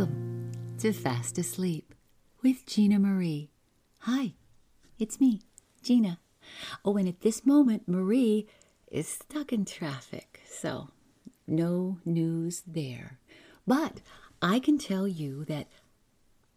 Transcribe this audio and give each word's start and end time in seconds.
Welcome 0.00 0.52
to 0.78 0.94
Fast 0.94 1.36
Asleep 1.36 1.94
with 2.42 2.64
Gina 2.64 2.98
Marie. 2.98 3.50
Hi, 3.98 4.32
it's 4.98 5.20
me, 5.20 5.42
Gina. 5.82 6.18
Oh, 6.86 6.96
and 6.96 7.06
at 7.06 7.20
this 7.20 7.44
moment, 7.44 7.86
Marie 7.86 8.48
is 8.90 9.06
stuck 9.06 9.52
in 9.52 9.66
traffic, 9.66 10.40
so 10.50 10.88
no 11.46 11.98
news 12.06 12.62
there. 12.66 13.18
But 13.66 14.00
I 14.40 14.58
can 14.58 14.78
tell 14.78 15.06
you 15.06 15.44
that 15.44 15.68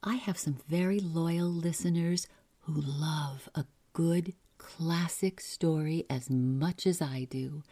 I 0.01 0.15
have 0.15 0.37
some 0.37 0.59
very 0.69 1.01
loyal 1.01 1.49
listeners 1.49 2.27
who 2.61 2.79
love 2.79 3.49
a 3.55 3.65
good 3.91 4.35
classic 4.57 5.41
story 5.41 6.05
as 6.09 6.29
much 6.29 6.87
as 6.87 7.01
I 7.01 7.27
do. 7.29 7.63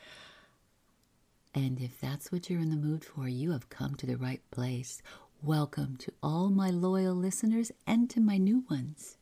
And 1.53 1.79
if 1.79 1.97
that's 2.01 2.29
what 2.29 2.49
you're 2.49 2.59
in 2.59 2.71
the 2.71 2.75
mood 2.75 3.05
for, 3.05 3.29
you 3.29 3.51
have 3.51 3.69
come 3.69 3.95
to 3.95 4.05
the 4.05 4.17
right 4.17 4.41
place. 4.51 5.01
Welcome 5.43 5.97
to 5.97 6.13
all 6.21 6.51
my 6.51 6.69
loyal 6.69 7.15
listeners 7.15 7.71
and 7.87 8.07
to 8.11 8.19
my 8.19 8.37
new 8.37 8.63
ones. 8.69 9.17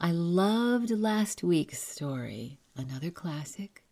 I 0.00 0.10
loved 0.10 0.90
last 0.90 1.44
week's 1.44 1.80
story, 1.80 2.58
another 2.76 3.12
classic, 3.12 3.84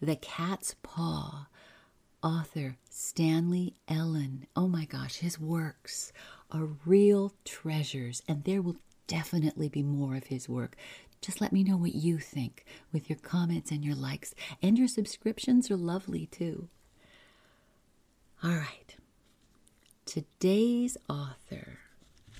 The 0.00 0.16
Cat's 0.16 0.74
Paw. 0.82 1.46
Author 2.20 2.78
Stanley 2.90 3.74
Ellin. 3.86 4.48
Oh 4.56 4.66
my 4.66 4.86
gosh, 4.86 5.16
his 5.18 5.38
works 5.38 6.12
are 6.50 6.68
real 6.84 7.32
treasures, 7.44 8.20
and 8.26 8.42
there 8.42 8.60
will 8.60 8.76
definitely 9.06 9.68
be 9.68 9.84
more 9.84 10.16
of 10.16 10.24
his 10.24 10.48
work. 10.48 10.74
Just 11.20 11.40
let 11.40 11.52
me 11.52 11.62
know 11.62 11.76
what 11.76 11.94
you 11.94 12.18
think 12.18 12.64
with 12.92 13.08
your 13.08 13.18
comments 13.20 13.70
and 13.70 13.84
your 13.84 13.94
likes, 13.94 14.34
and 14.60 14.78
your 14.78 14.88
subscriptions 14.88 15.70
are 15.70 15.76
lovely 15.76 16.26
too. 16.26 16.68
All 18.42 18.50
right. 18.50 18.96
Today's 20.14 20.96
author 21.08 21.80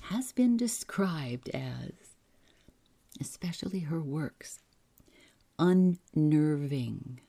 has 0.03 0.31
been 0.31 0.55
described 0.55 1.49
as, 1.49 1.91
especially 3.19 3.79
her 3.79 4.01
works, 4.01 4.59
unnerving, 5.59 7.19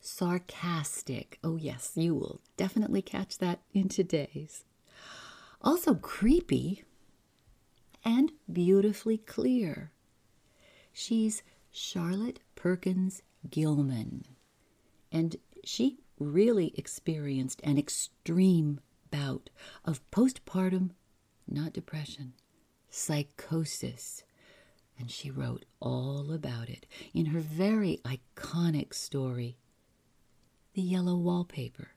sarcastic. 0.00 1.38
Oh, 1.44 1.56
yes, 1.56 1.92
you 1.94 2.14
will 2.14 2.40
definitely 2.56 3.02
catch 3.02 3.36
that 3.36 3.60
in 3.74 3.90
today's. 3.90 4.64
Also 5.60 5.94
creepy 5.94 6.84
and 8.02 8.32
beautifully 8.50 9.18
clear. 9.18 9.92
She's 10.90 11.42
Charlotte 11.70 12.40
Perkins 12.54 13.20
Gilman, 13.50 14.24
and 15.12 15.36
she 15.66 15.98
really 16.18 16.72
experienced 16.78 17.60
an 17.62 17.76
extreme 17.76 18.80
bout 19.10 19.50
of 19.84 20.08
postpartum, 20.10 20.90
not 21.46 21.72
depression, 21.72 22.34
psychosis. 22.90 24.24
And 24.98 25.10
she 25.10 25.30
wrote 25.30 25.64
all 25.80 26.32
about 26.32 26.68
it 26.68 26.86
in 27.14 27.26
her 27.26 27.40
very 27.40 28.00
iconic 28.04 28.92
story, 28.94 29.56
The 30.74 30.82
Yellow 30.82 31.16
Wallpaper. 31.16 31.92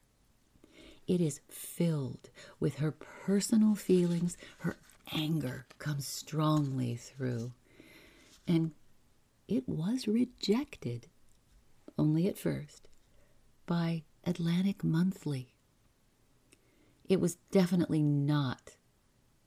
It 1.07 1.19
is 1.19 1.41
filled 1.49 2.29
with 2.59 2.75
her 2.75 2.91
personal 2.91 3.75
feelings. 3.75 4.37
Her 4.59 4.77
anger 5.11 5.65
comes 5.79 6.07
strongly 6.07 6.95
through. 6.95 7.53
And 8.47 8.71
it 9.47 9.67
was 9.67 10.07
rejected, 10.07 11.07
only 11.97 12.27
at 12.27 12.37
first, 12.37 12.87
by 13.65 14.03
Atlantic 14.23 14.83
Monthly. 14.83 15.50
It 17.07 17.19
was 17.19 17.35
definitely 17.51 18.01
not 18.01 18.77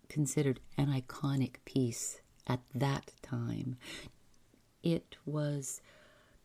considered 0.08 0.60
an 0.76 0.88
iconic 0.88 1.56
piece 1.64 2.20
at 2.46 2.60
that 2.74 3.12
time. 3.22 3.76
It 4.82 5.16
was 5.24 5.80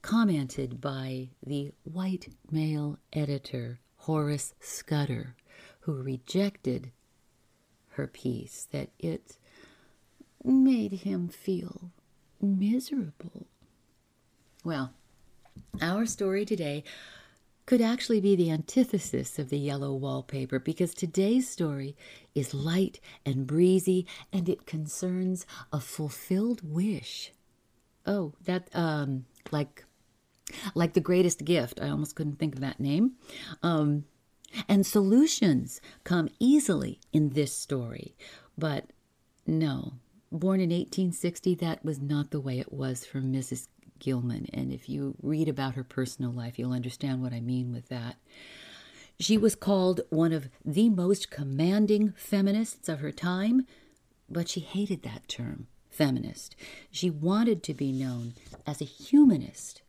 commented 0.01 0.79
by 0.79 1.29
the 1.45 1.71
white 1.83 2.29
male 2.49 2.99
editor 3.11 3.79
Horace 3.97 4.53
Scudder, 4.61 5.35
who 5.81 6.01
rejected 6.01 6.91
her 7.89 8.07
piece, 8.07 8.67
that 8.71 8.89
it 8.97 9.37
made 10.43 10.93
him 10.93 11.27
feel 11.27 11.91
miserable. 12.41 13.47
Well, 14.63 14.93
our 15.81 16.05
story 16.05 16.45
today 16.45 16.83
could 17.69 17.81
actually 17.81 18.19
be 18.19 18.35
the 18.35 18.49
antithesis 18.49 19.37
of 19.37 19.51
the 19.51 19.59
yellow 19.59 19.93
wallpaper 19.93 20.57
because 20.57 20.91
today's 20.91 21.47
story 21.47 21.95
is 22.33 22.51
light 22.51 22.99
and 23.23 23.45
breezy 23.45 24.07
and 24.33 24.49
it 24.49 24.65
concerns 24.65 25.45
a 25.71 25.79
fulfilled 25.79 26.61
wish. 26.63 27.31
Oh, 28.07 28.33
that 28.45 28.71
um 28.73 29.25
like 29.51 29.85
like 30.73 30.93
the 30.93 30.99
greatest 30.99 31.45
gift. 31.45 31.79
I 31.79 31.89
almost 31.89 32.15
couldn't 32.15 32.39
think 32.39 32.55
of 32.55 32.61
that 32.61 32.79
name. 32.79 33.11
Um 33.61 34.05
and 34.67 34.83
solutions 34.83 35.79
come 36.03 36.27
easily 36.39 36.99
in 37.13 37.29
this 37.29 37.53
story. 37.53 38.15
But 38.57 38.85
no, 39.45 39.93
born 40.31 40.59
in 40.59 40.71
1860, 40.71 41.53
that 41.53 41.85
was 41.85 41.99
not 41.99 42.31
the 42.31 42.41
way 42.41 42.57
it 42.57 42.73
was 42.73 43.05
for 43.05 43.19
Mrs. 43.19 43.67
Gilman. 43.99 44.47
And 44.53 44.71
if 44.71 44.89
you 44.89 45.15
read 45.21 45.47
about 45.47 45.75
her 45.75 45.83
personal 45.83 46.31
life, 46.31 46.57
you'll 46.57 46.73
understand 46.73 47.21
what 47.21 47.33
I 47.33 47.41
mean 47.41 47.71
with 47.71 47.89
that. 47.89 48.15
She 49.19 49.37
was 49.37 49.55
called 49.55 50.01
one 50.09 50.31
of 50.31 50.49
the 50.63 50.89
most 50.89 51.29
commanding 51.29 52.13
feminists 52.15 52.87
of 52.87 52.99
her 52.99 53.11
time, 53.11 53.67
but 54.29 54.47
she 54.47 54.61
hated 54.61 55.03
that 55.03 55.27
term, 55.27 55.67
feminist. 55.89 56.55
She 56.89 57.09
wanted 57.09 57.61
to 57.63 57.73
be 57.73 57.91
known 57.91 58.33
as 58.65 58.79
a 58.79 58.85
humanist. 58.85 59.81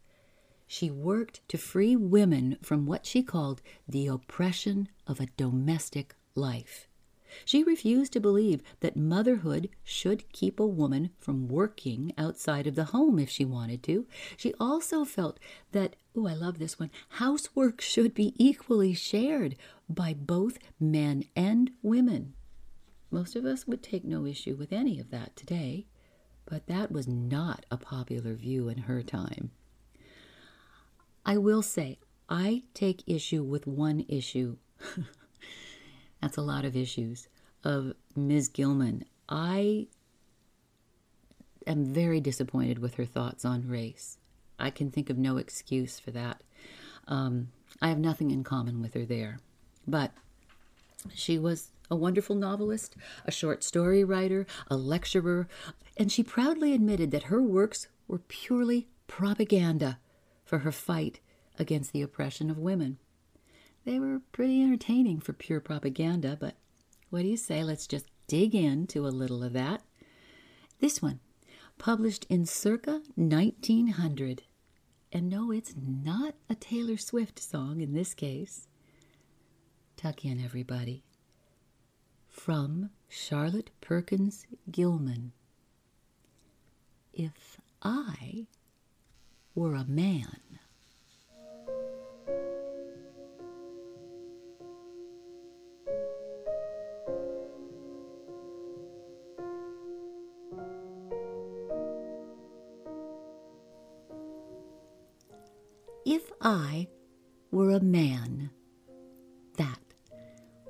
She 0.67 0.91
worked 0.91 1.41
to 1.49 1.59
free 1.59 1.95
women 1.97 2.57
from 2.63 2.87
what 2.87 3.07
she 3.07 3.23
called 3.23 3.63
the 3.89 4.07
oppression 4.09 4.89
of 5.07 5.21
a 5.21 5.27
domestic 5.37 6.15
life. 6.35 6.89
She 7.45 7.63
refused 7.63 8.13
to 8.13 8.21
believe 8.21 8.63
that 8.81 8.97
motherhood 8.97 9.69
should 9.85 10.31
keep 10.33 10.59
a 10.59 10.67
woman 10.67 11.11
from 11.19 11.49
working 11.49 12.13
outside 12.19 12.67
of 12.67 12.75
the 12.75 12.87
home 12.87 13.19
if 13.19 13.31
she 13.31 13.45
wanted 13.45 13.83
to. 13.85 14.07
She 14.37 14.55
also 14.61 15.05
felt 15.05 15.39
that, 15.73 15.97
oh, 16.17 16.27
I 16.27 16.35
love 16.35 16.59
this 16.59 16.79
one, 16.79 16.91
housework 17.11 17.81
should 17.81 18.15
be 18.15 18.35
equally 18.37 18.95
shared 18.95 19.57
by 19.89 20.15
both 20.15 20.59
men 20.79 21.25
and 21.35 21.71
women. 21.83 22.35
Most 23.11 23.35
of 23.35 23.45
us 23.45 23.67
would 23.67 23.83
take 23.83 24.05
no 24.05 24.25
issue 24.25 24.55
with 24.55 24.73
any 24.73 25.01
of 25.01 25.11
that 25.11 25.37
today, 25.37 25.87
but 26.47 26.67
that 26.67 26.93
was 26.93 27.09
not 27.09 27.67
a 27.71 27.77
popular 27.77 28.35
view 28.35 28.69
in 28.69 28.79
her 28.79 29.03
time. 29.03 29.51
I 31.25 31.37
will 31.37 31.63
say, 31.63 31.99
I 32.29 32.63
take 32.75 33.03
issue 33.07 33.43
with 33.43 33.67
one 33.67 34.05
issue. 34.09 34.57
That's 36.21 36.37
a 36.37 36.43
lot 36.43 36.65
of 36.65 36.77
issues 36.77 37.29
of 37.65 37.95
Ms. 38.15 38.49
Gilman. 38.49 39.05
I 39.29 39.87
am 41.67 41.85
very 41.85 42.21
disappointed 42.21 42.79
with 42.79 42.95
her 42.95 43.05
thoughts 43.05 43.45
on 43.45 43.69
race. 43.69 44.19
I 44.59 44.71
can 44.71 44.91
think 44.91 45.09
of 45.09 45.19
no 45.19 45.37
excuse 45.37 45.99
for 45.99 46.11
that. 46.11 46.43
Um, 47.09 47.49
I 47.81 47.89
have 47.89 47.99
nothing 47.99 48.31
in 48.31 48.45
common 48.45 48.83
with 48.83 48.95
her 48.95 49.05
there. 49.05 49.39
But 49.87 50.13
she 51.15 51.39
was 51.39 51.71
a 51.91 51.97
wonderful 51.97 52.37
novelist, 52.37 52.97
a 53.25 53.31
short 53.31 53.65
story 53.65 54.05
writer, 54.05 54.47
a 54.71 54.77
lecturer, 54.77 55.49
and 55.97 56.13
she 56.13 56.23
proudly 56.23 56.73
admitted 56.75 57.11
that 57.11 57.25
her 57.25 57.43
works 57.43 57.89
were 58.07 58.19
purely 58.19 58.89
propaganda 59.07 59.99
for 60.45 60.59
her 60.59 60.73
fight 60.73 61.21
against 61.59 61.93
the 61.93 62.03
oppression 62.03 62.51
of 62.51 62.59
women. 62.59 62.99
They 63.85 63.99
were 63.99 64.21
pretty 64.33 64.63
entertaining 64.63 65.21
for 65.21 65.33
pure 65.33 65.61
propaganda, 65.61 66.37
but 66.39 66.57
what 67.09 67.23
do 67.23 67.29
you 67.29 67.37
say? 67.37 67.65
Let's 67.65 67.87
just 67.87 68.07
dig 68.27 68.55
into 68.55 69.07
a 69.07 69.09
little 69.09 69.43
of 69.43 69.53
that. 69.55 69.83
This 70.81 71.03
one, 71.03 71.21
published 71.79 72.27
in 72.29 72.47
circa 72.47 73.03
1900. 73.17 74.43
And 75.13 75.29
no, 75.29 75.51
it's 75.51 75.75
not 75.77 76.35
a 76.49 76.55
Taylor 76.55 76.97
Swift 76.97 77.39
song 77.41 77.81
in 77.81 77.93
this 77.95 78.15
case. 78.15 78.69
Tuck 79.97 80.25
in, 80.25 80.41
everybody. 80.43 81.03
From 82.29 82.91
Charlotte 83.09 83.71
Perkins 83.81 84.47
Gilman. 84.71 85.33
If 87.13 87.59
I 87.83 88.47
were 89.55 89.75
a 89.75 89.85
man. 89.85 90.50
I 106.43 106.89
were 107.51 107.73
a 107.73 107.81
man, 107.81 108.51
that 109.59 109.79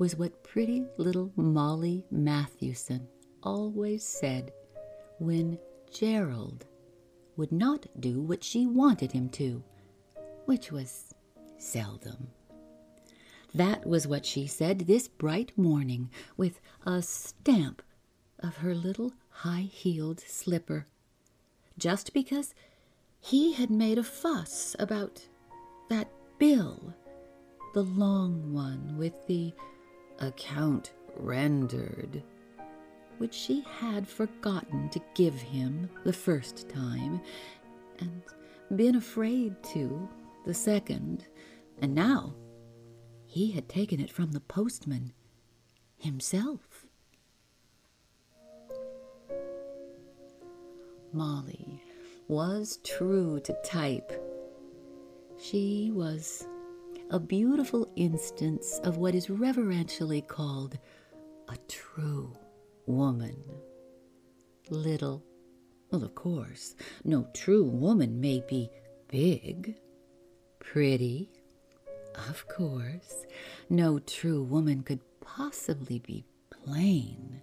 was 0.01 0.17
what 0.17 0.43
pretty 0.43 0.85
little 0.97 1.31
Molly 1.37 2.05
Mathewson 2.11 3.07
always 3.43 4.03
said 4.03 4.53
when 5.19 5.59
Gerald 5.93 6.67
would 7.37 7.53
not 7.53 7.87
do 8.01 8.21
what 8.21 8.43
she 8.43 8.67
wanted 8.67 9.13
him 9.13 9.29
to, 9.31 9.63
which 10.47 10.73
was 10.73 11.15
seldom. 11.59 12.29
That 13.55 13.87
was 13.87 14.09
what 14.09 14.27
she 14.27 14.49
said 14.49 14.81
this 14.81 15.07
bright 15.07 15.57
morning 15.57 16.11
with 16.37 16.61
a 16.85 17.01
stamp 17.01 17.81
of 18.41 18.57
her 18.57 18.75
little 18.75 19.13
high 19.29 19.69
heeled 19.71 20.19
slipper, 20.19 20.89
just 21.79 22.13
because 22.13 22.55
he 23.21 23.53
had 23.53 23.71
made 23.71 23.99
a 23.99 24.03
fuss 24.03 24.75
about 24.81 25.29
that 25.91 26.09
bill, 26.39 26.95
the 27.75 27.83
long 27.83 28.55
one 28.55 28.97
with 28.97 29.27
the 29.27 29.53
account 30.21 30.93
rendered, 31.17 32.23
which 33.19 33.35
she 33.35 33.63
had 33.79 34.09
forgotten 34.09 34.89
to 34.89 35.01
give 35.15 35.35
him 35.35 35.91
the 36.05 36.13
first 36.13 36.69
time, 36.69 37.21
and 37.99 38.23
been 38.77 38.95
afraid 38.95 39.61
to 39.65 40.09
the 40.47 40.55
second, 40.55 41.27
and 41.83 41.95
now 41.95 42.35
he 43.27 43.51
had 43.51 43.69
taken 43.69 44.01
it 44.01 44.11
from 44.11 44.31
the 44.33 44.41
postman 44.41 45.13
himself. 45.99 46.87
Molly 51.13 51.83
was 52.29 52.79
true 52.85 53.41
to 53.41 53.53
type. 53.65 54.30
She 55.43 55.91
was 55.95 56.47
a 57.09 57.19
beautiful 57.19 57.91
instance 57.97 58.79
of 58.85 58.99
what 58.99 59.15
is 59.15 59.31
reverentially 59.31 60.21
called 60.21 60.79
a 61.49 61.57
true 61.67 62.37
woman. 62.87 63.43
Little, 64.69 65.25
well, 65.91 66.05
of 66.05 66.15
course, 66.15 66.77
no 67.05 67.27
true 67.33 67.65
woman 67.65 68.21
may 68.21 68.45
be 68.47 68.71
big, 69.09 69.77
pretty, 70.59 71.31
of 72.29 72.47
course, 72.47 73.27
no 73.71 73.99
true 73.99 74.43
woman 74.43 74.83
could 74.83 75.01
possibly 75.21 76.01
be 76.01 76.27
plain, 76.51 77.41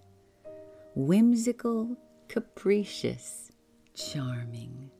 whimsical, 0.93 1.97
capricious, 2.27 3.51
charming, 3.95 4.91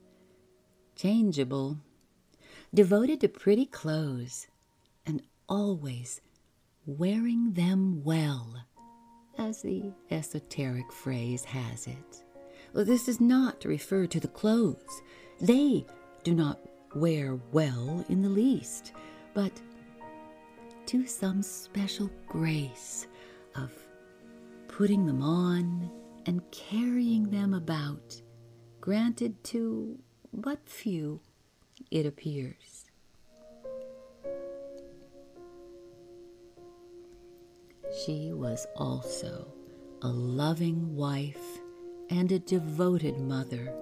changeable, 0.95 1.77
devoted 2.77 3.19
to 3.19 3.27
pretty 3.27 3.65
clothes, 3.65 4.45
and 5.07 5.23
always 5.49 6.21
wearing 6.85 7.51
them 7.53 8.03
well, 8.03 8.53
as 9.39 9.63
the 9.63 9.91
esoteric 10.11 10.91
phrase 10.91 11.43
has 11.43 11.87
it. 11.87 12.23
This 12.75 13.07
does 13.07 13.19
not 13.19 13.61
to 13.61 13.67
refer 13.67 14.05
to 14.05 14.19
the 14.19 14.27
clothes. 14.27 15.01
They 15.41 15.87
do 16.23 16.35
not 16.35 16.59
wear 16.93 17.39
well 17.51 18.05
in 18.09 18.21
the 18.21 18.29
least 18.29 18.93
but 19.33 19.59
to 20.85 21.07
some 21.07 21.41
special 21.41 22.11
grace 22.27 23.07
of 23.55 23.71
putting 24.67 25.07
them 25.07 25.23
on 25.23 25.89
and 26.27 26.43
carrying 26.51 27.23
them 27.31 27.55
about, 27.55 28.21
granted 28.81 29.43
to 29.45 29.97
but 30.31 30.59
few, 30.69 31.19
it 31.91 32.05
appears. 32.05 32.85
She 38.05 38.31
was 38.33 38.67
also 38.75 39.47
a 40.01 40.07
loving 40.07 40.95
wife 40.95 41.59
and 42.09 42.31
a 42.31 42.39
devoted 42.39 43.17
mother, 43.17 43.73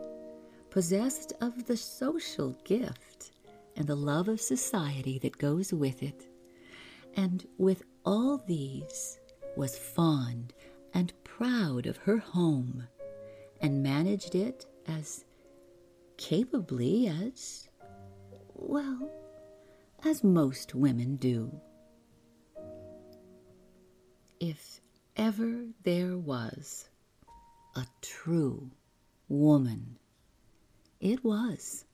possessed 0.70 1.34
of 1.42 1.66
the 1.66 1.78
social 1.78 2.58
gift 2.64 3.32
and 3.76 3.88
the 3.88 3.96
love 3.96 4.28
of 4.28 4.40
society 4.40 5.20
that 5.20 5.38
goes 5.38 5.74
with 5.74 6.02
it. 6.02 6.28
And 7.16 7.46
with 7.58 7.84
all 8.06 8.44
these, 8.48 9.20
was 9.56 9.78
fond 9.78 10.54
and 10.94 11.14
proud 11.24 11.86
of 11.86 11.98
her 11.98 12.18
home, 12.18 12.88
and 13.62 13.84
managed 13.84 14.36
it 14.36 14.66
as 14.88 15.26
capably 16.18 17.08
as, 17.08 17.65
well, 18.56 19.10
as 20.04 20.24
most 20.24 20.76
women 20.76 21.16
do. 21.16 21.52
If 24.40 24.82
ever 25.16 25.68
there 25.84 26.18
was 26.18 26.90
a 27.76 27.86
true 28.02 28.72
woman, 29.30 29.98
it 31.00 31.24
was 31.24 31.86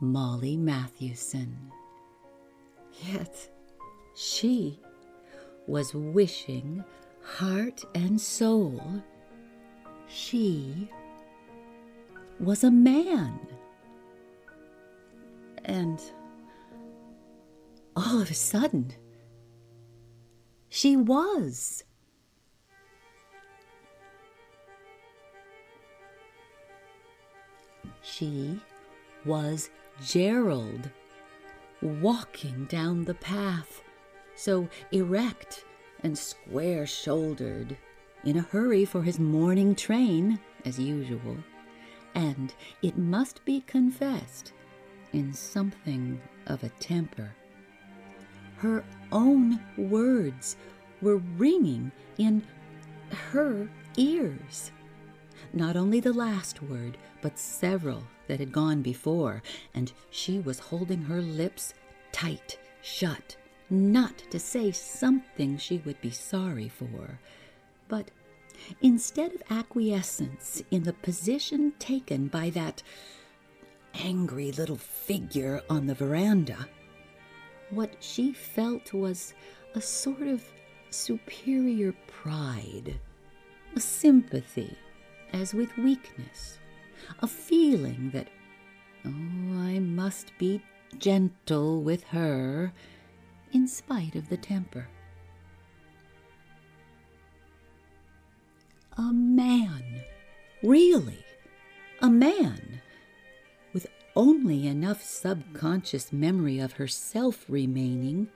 Molly 0.00 0.56
Mathewson. 0.56 1.72
Yet 3.06 3.48
she 4.14 4.80
was 5.66 5.94
wishing, 5.94 6.84
heart 7.22 7.84
and 7.94 8.20
soul, 8.20 9.02
she 10.08 10.90
was 12.40 12.64
a 12.64 12.70
man. 12.70 13.38
And 15.64 16.00
all 17.96 18.20
of 18.20 18.30
a 18.30 18.34
sudden, 18.34 18.92
she 20.68 20.96
was. 20.96 21.84
She 28.02 28.60
was 29.24 29.70
Gerald, 30.04 30.90
walking 31.82 32.64
down 32.66 33.04
the 33.04 33.14
path, 33.14 33.82
so 34.34 34.68
erect 34.92 35.64
and 36.02 36.16
square 36.16 36.86
shouldered, 36.86 37.76
in 38.24 38.38
a 38.38 38.42
hurry 38.42 38.84
for 38.84 39.02
his 39.02 39.18
morning 39.18 39.74
train, 39.74 40.38
as 40.64 40.78
usual, 40.78 41.36
and, 42.14 42.54
it 42.82 42.96
must 42.96 43.44
be 43.44 43.60
confessed, 43.62 44.52
in 45.12 45.32
something 45.32 46.20
of 46.46 46.62
a 46.62 46.68
temper. 46.80 47.34
Her 48.56 48.84
own 49.10 49.58
words 49.76 50.56
were 51.00 51.22
ringing 51.36 51.92
in 52.18 52.42
her 53.32 53.68
ears. 53.96 54.70
Not 55.52 55.76
only 55.76 56.00
the 56.00 56.12
last 56.12 56.62
word, 56.62 56.96
but 57.22 57.38
several 57.38 58.04
that 58.28 58.40
had 58.40 58.52
gone 58.52 58.82
before, 58.82 59.42
and 59.74 59.92
she 60.10 60.38
was 60.38 60.58
holding 60.58 61.02
her 61.02 61.20
lips 61.20 61.74
tight 62.12 62.58
shut, 62.82 63.36
not 63.68 64.18
to 64.30 64.38
say 64.38 64.70
something 64.70 65.56
she 65.56 65.78
would 65.78 66.00
be 66.00 66.10
sorry 66.10 66.68
for. 66.68 67.18
But 67.88 68.10
instead 68.80 69.32
of 69.32 69.42
acquiescence 69.50 70.62
in 70.70 70.84
the 70.84 70.92
position 70.92 71.72
taken 71.78 72.28
by 72.28 72.50
that 72.50 72.82
angry 73.94 74.52
little 74.52 74.76
figure 74.76 75.62
on 75.68 75.86
the 75.86 75.94
veranda, 75.94 76.68
what 77.70 77.94
she 78.00 78.32
felt 78.32 78.92
was 78.92 79.34
a 79.74 79.80
sort 79.80 80.22
of 80.22 80.44
superior 80.90 81.94
pride, 82.06 82.98
a 83.76 83.80
sympathy 83.80 84.76
as 85.32 85.54
with 85.54 85.76
weakness, 85.76 86.58
a 87.20 87.26
feeling 87.26 88.10
that, 88.10 88.28
oh, 89.04 89.08
I 89.08 89.78
must 89.78 90.32
be 90.38 90.62
gentle 90.98 91.82
with 91.82 92.02
her 92.04 92.72
in 93.52 93.66
spite 93.68 94.14
of 94.16 94.28
the 94.28 94.36
temper. 94.36 94.88
A 98.98 99.12
man, 99.12 100.02
really, 100.62 101.24
a 102.02 102.10
man, 102.10 102.80
only 104.16 104.66
enough 104.66 105.02
subconscious 105.02 106.12
memory 106.12 106.58
of 106.58 106.72
herself 106.72 107.44
remaining 107.48 108.28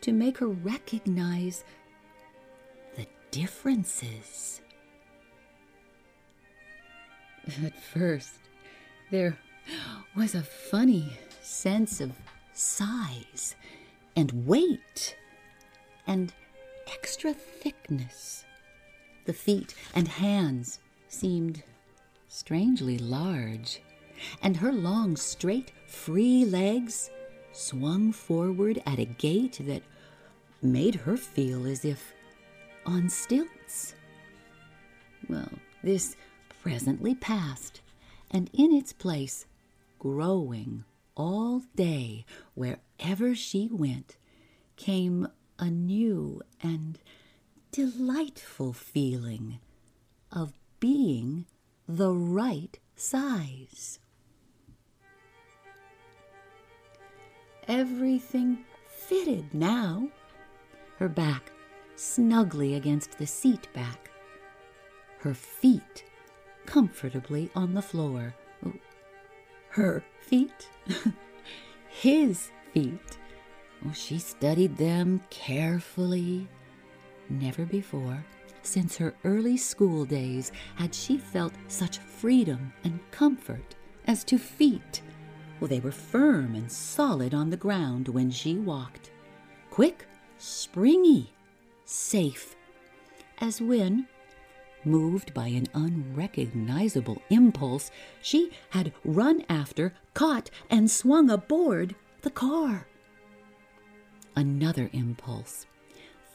to 0.00 0.12
make 0.12 0.38
her 0.38 0.48
recognize 0.48 1.64
the 2.96 3.06
differences. 3.30 4.60
At 7.64 7.78
first, 7.80 8.38
there 9.10 9.38
was 10.16 10.34
a 10.34 10.42
funny 10.42 11.16
sense 11.42 12.00
of 12.00 12.12
size 12.52 13.56
and 14.16 14.46
weight 14.46 15.16
and 16.06 16.32
extra 16.92 17.32
thickness. 17.34 18.44
The 19.24 19.32
feet 19.32 19.74
and 19.94 20.06
hands 20.06 20.78
seemed 21.08 21.62
strangely 22.28 22.98
large, 22.98 23.80
and 24.42 24.56
her 24.56 24.72
long, 24.72 25.16
straight, 25.16 25.72
free 25.86 26.44
legs 26.44 27.10
swung 27.52 28.12
forward 28.12 28.82
at 28.86 28.98
a 28.98 29.04
gait 29.04 29.58
that 29.60 29.82
made 30.62 30.94
her 30.94 31.16
feel 31.16 31.66
as 31.66 31.84
if 31.84 32.12
on 32.86 33.08
stilts. 33.08 33.94
Well, 35.28 35.52
this 35.82 36.16
presently 36.62 37.14
passed, 37.14 37.80
and 38.30 38.50
in 38.52 38.72
its 38.72 38.92
place, 38.92 39.46
growing 39.98 40.84
all 41.16 41.62
day 41.76 42.24
wherever 42.54 43.34
she 43.34 43.68
went, 43.70 44.16
came 44.76 45.28
a 45.58 45.70
new 45.70 46.42
and 46.62 46.98
delightful 47.70 48.72
feeling 48.72 49.60
of 50.32 50.52
being 50.80 51.46
the 51.88 52.12
right 52.12 52.78
size. 52.96 53.98
Everything 57.68 58.64
fitted 58.86 59.52
now. 59.54 60.08
Her 60.98 61.08
back 61.08 61.50
snugly 61.96 62.74
against 62.74 63.18
the 63.18 63.26
seat 63.26 63.72
back, 63.72 64.10
her 65.18 65.34
feet 65.34 66.04
comfortably 66.66 67.50
on 67.54 67.74
the 67.74 67.82
floor. 67.82 68.34
Her 69.70 70.04
feet? 70.20 70.68
His 71.88 72.50
feet. 72.72 73.18
Oh, 73.86 73.92
she 73.92 74.18
studied 74.18 74.76
them 74.76 75.22
carefully. 75.30 76.48
Never 77.28 77.64
before, 77.64 78.24
since 78.62 78.96
her 78.96 79.14
early 79.24 79.56
school 79.56 80.04
days, 80.04 80.52
had 80.76 80.94
she 80.94 81.18
felt 81.18 81.52
such 81.68 81.98
freedom 81.98 82.72
and 82.84 82.98
comfort 83.10 83.74
as 84.06 84.24
to 84.24 84.38
feet. 84.38 85.02
Well, 85.60 85.68
they 85.68 85.80
were 85.80 85.92
firm 85.92 86.54
and 86.54 86.70
solid 86.70 87.32
on 87.32 87.50
the 87.50 87.56
ground 87.56 88.08
when 88.08 88.30
she 88.30 88.56
walked. 88.56 89.10
Quick, 89.70 90.06
springy, 90.38 91.32
safe, 91.84 92.56
as 93.38 93.60
when, 93.60 94.06
moved 94.84 95.32
by 95.32 95.48
an 95.48 95.66
unrecognizable 95.74 97.22
impulse, 97.30 97.90
she 98.20 98.50
had 98.70 98.92
run 99.04 99.44
after, 99.48 99.94
caught, 100.12 100.50
and 100.70 100.90
swung 100.90 101.30
aboard 101.30 101.94
the 102.22 102.30
car. 102.30 102.86
Another 104.36 104.90
impulse 104.92 105.66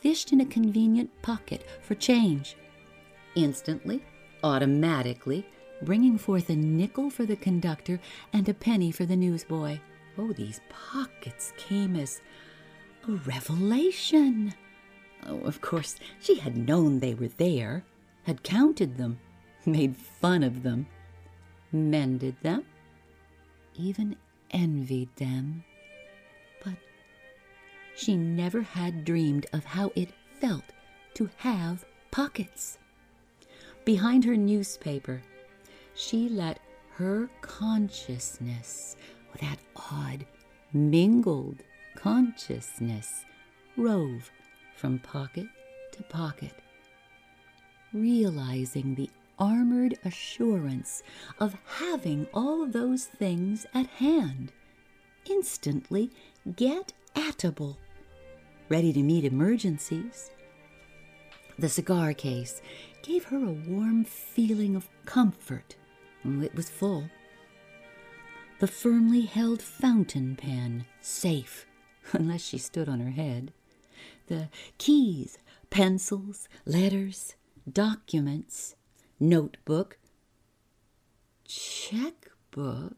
fished 0.01 0.31
in 0.31 0.41
a 0.41 0.45
convenient 0.45 1.09
pocket 1.21 1.65
for 1.81 1.95
change. 1.95 2.55
Instantly, 3.35 4.01
automatically, 4.43 5.45
bringing 5.81 6.17
forth 6.17 6.49
a 6.49 6.55
nickel 6.55 7.09
for 7.09 7.25
the 7.25 7.35
conductor 7.35 7.99
and 8.33 8.47
a 8.47 8.53
penny 8.53 8.91
for 8.91 9.05
the 9.05 9.15
newsboy. 9.15 9.79
Oh, 10.17 10.33
these 10.33 10.61
pockets 10.69 11.53
came 11.57 11.95
as 11.95 12.21
a 13.07 13.11
revelation. 13.11 14.53
Oh, 15.25 15.39
of 15.41 15.61
course, 15.61 15.95
she 16.19 16.35
had 16.35 16.57
known 16.57 16.99
they 16.99 17.13
were 17.13 17.29
there, 17.29 17.83
had 18.23 18.43
counted 18.43 18.97
them, 18.97 19.19
made 19.65 19.95
fun 19.95 20.43
of 20.43 20.63
them, 20.63 20.87
mended 21.71 22.35
them, 22.41 22.65
even 23.75 24.15
envied 24.51 25.15
them. 25.17 25.63
But 26.63 26.75
she 27.95 28.15
never 28.15 28.61
had 28.61 29.05
dreamed 29.05 29.45
of 29.53 29.65
how 29.65 29.91
it 29.95 30.09
felt 30.39 30.63
to 31.15 31.29
have 31.37 31.85
pockets. 32.11 32.77
Behind 33.85 34.25
her 34.25 34.35
newspaper, 34.37 35.21
she 35.99 36.29
let 36.29 36.61
her 36.91 37.29
consciousness, 37.41 38.95
that 39.41 39.59
odd, 39.75 40.25
mingled 40.71 41.57
consciousness, 41.97 43.25
rove 43.75 44.31
from 44.77 44.97
pocket 44.99 45.45
to 45.91 46.01
pocket, 46.03 46.53
realizing 47.91 48.95
the 48.95 49.09
armored 49.37 49.99
assurance 50.05 51.03
of 51.37 51.57
having 51.65 52.25
all 52.33 52.65
those 52.65 53.03
things 53.03 53.65
at 53.73 53.87
hand, 53.87 54.53
instantly 55.29 56.09
get 56.55 56.93
atable, 57.13 57.75
ready 58.69 58.93
to 58.93 59.03
meet 59.03 59.25
emergencies. 59.25 60.31
The 61.57 61.67
cigar 61.67 62.13
case 62.13 62.61
gave 63.01 63.25
her 63.25 63.37
a 63.43 63.51
warm 63.51 64.05
feeling 64.05 64.77
of 64.77 64.87
comfort. 65.03 65.75
It 66.25 66.55
was 66.55 66.69
full. 66.69 67.09
The 68.59 68.67
firmly 68.67 69.21
held 69.21 69.61
fountain 69.61 70.35
pen, 70.35 70.85
safe, 70.99 71.65
unless 72.11 72.43
she 72.43 72.57
stood 72.57 72.89
on 72.89 72.99
her 72.99 73.11
head 73.11 73.53
the 74.27 74.47
keys, 74.77 75.39
pencils, 75.69 76.47
letters, 76.65 77.35
documents, 77.69 78.75
notebook, 79.19 79.97
checkbook, 81.45 82.95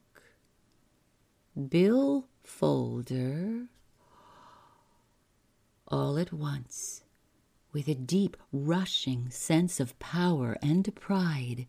bill 1.69 2.27
folder, 2.43 3.67
all 5.87 6.17
at 6.17 6.33
once, 6.33 7.03
with 7.71 7.87
a 7.87 7.95
deep, 7.95 8.35
rushing 8.51 9.29
sense 9.29 9.79
of 9.79 9.97
power 9.99 10.57
and 10.61 10.93
pride. 10.95 11.65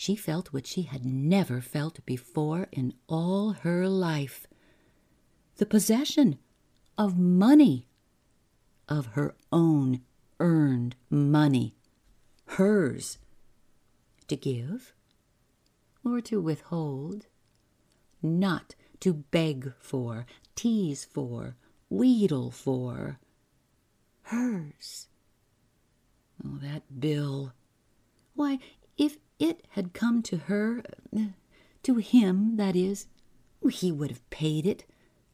She 0.00 0.16
felt 0.16 0.50
what 0.50 0.66
she 0.66 0.84
had 0.84 1.04
never 1.04 1.60
felt 1.60 2.06
before 2.06 2.68
in 2.72 2.94
all 3.06 3.50
her 3.50 3.86
life. 3.86 4.46
The 5.56 5.66
possession 5.66 6.38
of 6.96 7.18
money. 7.18 7.86
Of 8.88 9.08
her 9.08 9.34
own 9.52 10.00
earned 10.38 10.96
money, 11.10 11.74
hers, 12.46 13.18
to 14.28 14.36
give 14.36 14.94
or 16.02 16.22
to 16.22 16.40
withhold, 16.40 17.26
not 18.22 18.74
to 19.00 19.12
beg 19.12 19.74
for, 19.80 20.24
tease 20.56 21.04
for, 21.04 21.56
wheedle 21.90 22.50
for, 22.50 23.18
hers. 24.22 25.08
Oh, 26.42 26.56
that 26.62 26.84
bill. 26.98 27.52
Why, 28.32 28.60
if 28.96 29.18
it 29.40 29.66
had 29.70 29.94
come 29.94 30.22
to 30.22 30.36
her, 30.36 30.82
to 31.82 31.96
him, 31.96 32.56
that 32.56 32.76
is, 32.76 33.06
he 33.70 33.90
would 33.90 34.10
have 34.10 34.30
paid 34.30 34.66
it 34.66 34.84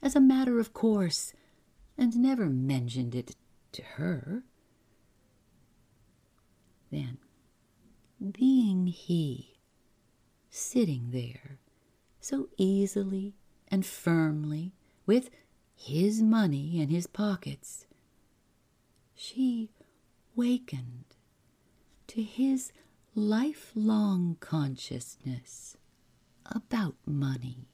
as 0.00 0.14
a 0.14 0.20
matter 0.20 0.58
of 0.60 0.72
course, 0.72 1.34
and 1.98 2.16
never 2.16 2.46
mentioned 2.46 3.14
it 3.14 3.34
to 3.72 3.82
her. 3.82 4.44
Then, 6.90 7.18
being 8.32 8.86
he, 8.86 9.58
sitting 10.50 11.10
there 11.10 11.58
so 12.20 12.48
easily 12.56 13.34
and 13.68 13.84
firmly 13.84 14.72
with 15.04 15.30
his 15.74 16.22
money 16.22 16.80
in 16.80 16.90
his 16.90 17.06
pockets, 17.06 17.86
she 19.14 19.70
wakened 20.36 21.04
to 22.06 22.22
his 22.22 22.72
lifelong 23.18 24.36
consciousness 24.40 25.78
about 26.54 26.94
money. 27.06 27.66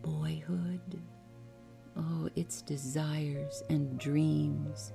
Boyhood 0.00 0.98
Oh, 1.94 2.30
its 2.34 2.62
desires 2.62 3.62
and 3.68 3.98
dreams, 3.98 4.94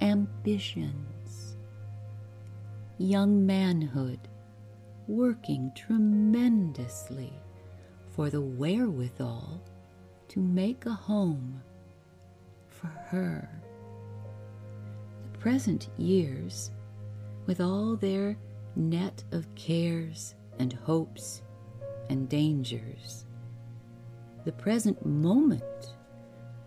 ambitions. 0.00 1.58
Young 2.96 3.44
manhood, 3.44 4.20
working 5.06 5.70
tremendously 5.76 7.34
for 8.08 8.30
the 8.30 8.40
wherewithal 8.40 9.60
to 10.28 10.40
make 10.40 10.86
a 10.86 10.94
home 10.94 11.60
for 12.68 12.86
her. 12.86 13.50
Present 15.40 15.88
years, 15.96 16.70
with 17.46 17.62
all 17.62 17.96
their 17.96 18.36
net 18.76 19.24
of 19.32 19.52
cares 19.54 20.34
and 20.58 20.70
hopes 20.70 21.40
and 22.10 22.28
dangers, 22.28 23.24
the 24.44 24.52
present 24.52 25.06
moment 25.06 25.94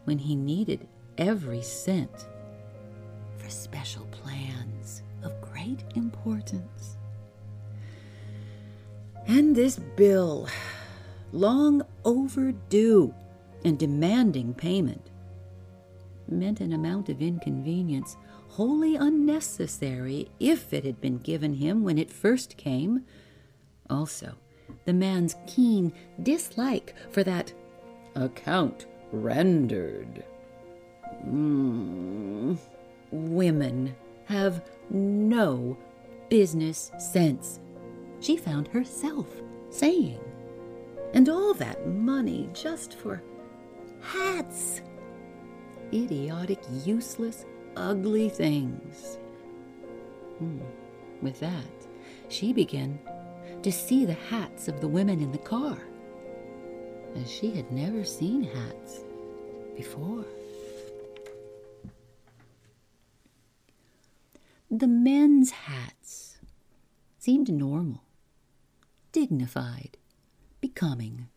when 0.06 0.18
he 0.18 0.36
needed 0.36 0.88
every 1.20 1.62
cent 1.62 2.25
for 3.38 3.48
special 3.48 4.08
plans 4.08 5.03
of 5.22 5.39
great 5.39 5.84
importance. 5.94 6.98
And 9.27 9.56
this 9.56 9.77
bill, 9.96 10.48
long 11.32 11.84
overdue 12.03 13.13
and 13.63 13.77
demanding 13.77 14.56
payment, 14.56 15.12
meant 16.27 16.60
an 16.60 16.74
amount 16.74 17.10
of 17.10 17.22
inconvenience 17.22 18.18
wholly 18.55 18.95
unnecessary 18.95 20.29
if 20.39 20.74
it 20.74 20.83
had 20.86 21.01
been 21.01 21.17
given 21.17 21.55
him 21.55 21.83
when 21.83 21.98
it 21.98 22.12
first 22.12 22.55
came. 22.55 23.03
Also, 23.89 24.36
the 24.86 24.93
man's 24.93 25.36
keen 25.48 25.91
dislike 26.22 26.93
for 27.10 27.24
that 27.24 27.51
account 28.15 28.86
rendered. 29.12 30.24
Mm, 31.25 32.57
women 33.12 33.95
have 34.25 34.63
no 34.89 35.75
business 36.29 36.91
sense, 37.00 37.60
she 38.19 38.38
found 38.38 38.67
herself 38.67 39.27
saying. 39.72 40.19
And 41.15 41.27
all 41.27 41.55
that 41.55 41.88
money 41.88 42.50
just 42.53 42.93
for 42.93 43.22
hats. 44.01 44.81
Idiotic, 45.91 46.60
useless, 46.83 47.45
ugly 47.75 48.30
things. 48.30 49.18
Hmm. 50.39 50.60
With 51.22 51.39
that, 51.39 51.88
she 52.30 52.53
began 52.53 53.00
to 53.62 53.72
see 53.72 54.06
the 54.06 54.13
hats 54.13 54.68
of 54.68 54.82
the 54.82 54.88
women 54.88 55.22
in 55.22 55.32
the 55.32 55.38
car, 55.38 55.77
as 57.15 57.32
she 57.32 57.51
had 57.51 57.72
never 57.72 58.03
seen 58.03 58.44
hats 58.44 59.03
before. 59.75 60.25
The 64.70 64.88
men's 64.88 65.51
hats 65.51 66.39
seemed 67.20 67.53
normal, 67.53 68.03
dignified, 69.12 69.98
becoming, 70.60 71.27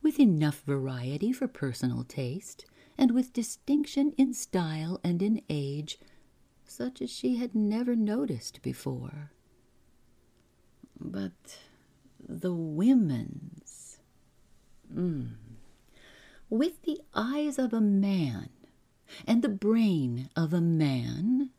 with 0.00 0.20
enough 0.20 0.62
variety 0.64 1.32
for 1.32 1.48
personal 1.48 2.04
taste, 2.04 2.64
and 2.98 3.12
with 3.12 3.32
distinction 3.32 4.12
in 4.18 4.34
style 4.34 5.00
and 5.04 5.22
in 5.22 5.40
age, 5.48 5.98
such 6.64 7.00
as 7.00 7.10
she 7.10 7.36
had 7.36 7.54
never 7.54 7.94
noticed 7.94 8.60
before. 8.60 9.30
But 11.00 11.58
the 12.28 12.52
women's. 12.52 14.00
Mm, 14.92 15.34
with 16.50 16.82
the 16.82 17.00
eyes 17.14 17.58
of 17.58 17.72
a 17.72 17.80
man 17.80 18.48
and 19.26 19.42
the 19.42 19.48
brain 19.48 20.28
of 20.34 20.52
a 20.52 20.60
man, 20.60 21.50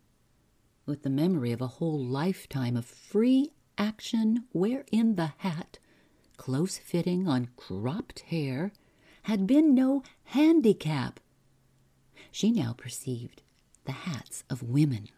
with 0.86 1.04
the 1.04 1.10
memory 1.10 1.52
of 1.52 1.62
a 1.62 1.68
whole 1.68 2.04
lifetime 2.04 2.76
of 2.76 2.86
free 2.86 3.54
action 3.78 4.46
wherein 4.52 5.16
the 5.16 5.34
hat, 5.38 5.80
close 6.38 6.78
fitting 6.78 7.28
on 7.28 7.50
cropped 7.56 8.22
hair, 8.22 8.72
had 9.24 9.46
been 9.46 9.74
no 9.76 10.04
handicap. 10.26 11.20
She 12.40 12.52
now 12.52 12.72
perceived 12.72 13.42
the 13.84 13.92
hats 13.92 14.46
of 14.50 14.64
women. 14.64 15.10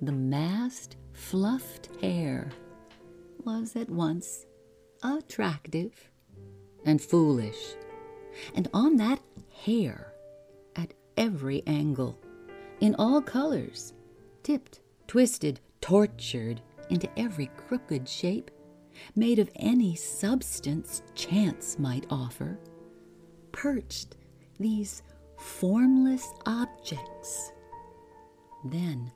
The 0.00 0.12
massed, 0.12 0.94
fluffed 1.12 1.88
hair 2.00 2.52
was 3.44 3.74
at 3.74 3.90
once 3.90 4.46
attractive 5.02 6.12
and 6.84 7.02
foolish, 7.02 7.74
and 8.54 8.68
on 8.72 8.94
that 8.98 9.18
hair, 9.64 10.12
at 10.76 10.94
every 11.16 11.64
angle, 11.66 12.16
in 12.78 12.94
all 13.00 13.20
colors, 13.20 13.94
tipped, 14.44 14.78
twisted, 15.08 15.58
tortured 15.80 16.60
into 16.88 17.10
every 17.18 17.46
crooked 17.56 18.08
shape, 18.08 18.52
made 19.14 19.38
of 19.38 19.50
any 19.56 19.94
substance 19.94 21.02
chance 21.14 21.78
might 21.78 22.06
offer, 22.10 22.58
perched 23.52 24.16
these 24.58 25.02
formless 25.38 26.26
objects. 26.46 27.52
Then 28.64 29.12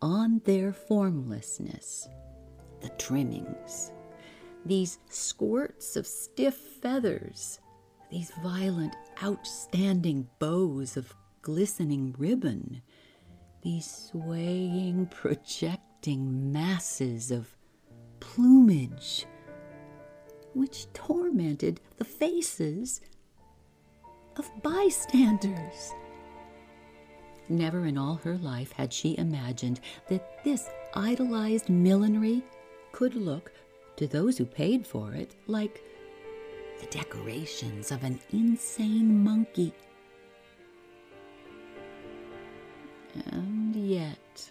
on 0.00 0.40
their 0.44 0.72
formlessness, 0.72 2.08
the 2.80 2.88
trimmings, 2.90 3.92
these 4.64 4.98
squirts 5.08 5.96
of 5.96 6.06
stiff 6.06 6.54
feathers, 6.54 7.60
these 8.10 8.32
violent, 8.42 8.94
outstanding 9.22 10.28
bows 10.38 10.96
of 10.96 11.14
glistening 11.40 12.14
ribbon, 12.18 12.82
these 13.62 14.10
swaying, 14.10 15.06
projecting 15.06 16.52
masses 16.52 17.30
of 17.30 17.56
plumage, 18.34 19.26
which 20.54 20.90
tormented 20.94 21.78
the 21.98 22.04
faces 22.04 23.02
of 24.36 24.50
bystanders. 24.62 25.92
Never 27.50 27.84
in 27.84 27.98
all 27.98 28.14
her 28.24 28.38
life 28.38 28.72
had 28.72 28.90
she 28.90 29.18
imagined 29.18 29.80
that 30.08 30.42
this 30.44 30.70
idolized 30.94 31.68
millinery 31.68 32.42
could 32.92 33.14
look, 33.14 33.52
to 33.96 34.06
those 34.06 34.38
who 34.38 34.46
paid 34.46 34.86
for 34.86 35.12
it, 35.12 35.36
like 35.46 35.82
the 36.80 36.86
decorations 36.86 37.92
of 37.92 38.02
an 38.02 38.18
insane 38.30 39.22
monkey. 39.22 39.74
And 43.26 43.76
yet, 43.76 44.50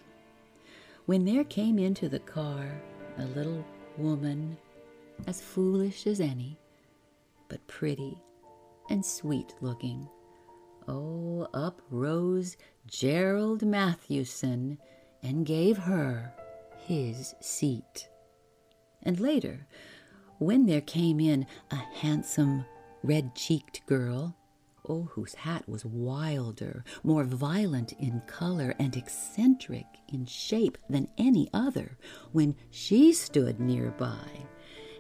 when 1.08 1.26
there 1.26 1.44
came 1.44 1.80
into 1.80 2.08
the 2.08 2.20
car 2.20 2.80
a 3.18 3.26
little 3.26 3.66
woman, 3.98 4.58
as 5.28 5.42
foolish 5.42 6.08
as 6.08 6.20
any, 6.20 6.58
but 7.50 7.66
pretty 7.68 8.18
and 8.90 9.06
sweet 9.06 9.54
looking, 9.62 10.08
oh, 10.88 11.48
up 11.54 11.82
rose 11.90 12.58
Gerald 12.88 13.64
Mathewson 13.64 14.78
and 15.24 15.46
gave 15.46 15.78
her 15.78 16.34
his 16.86 17.36
seat. 17.42 18.10
And 19.04 19.20
later, 19.20 19.68
when 20.40 20.66
there 20.66 20.82
came 20.82 21.20
in 21.20 21.46
a 21.72 21.76
handsome, 21.76 22.66
red 23.04 23.36
cheeked 23.36 23.86
girl, 23.86 24.36
oh, 24.88 25.10
whose 25.14 25.34
hat 25.34 25.68
was 25.68 25.86
wilder, 25.86 26.84
more 27.04 27.24
violent 27.24 27.94
in 27.94 28.22
color, 28.28 28.74
and 28.80 28.96
eccentric 28.96 29.86
in 30.12 30.26
shape 30.26 30.78
than 30.90 31.08
any 31.18 31.50
other, 31.54 31.98
when 32.32 32.56
she 32.70 33.14
stood 33.14 33.60
nearby, 33.60 34.46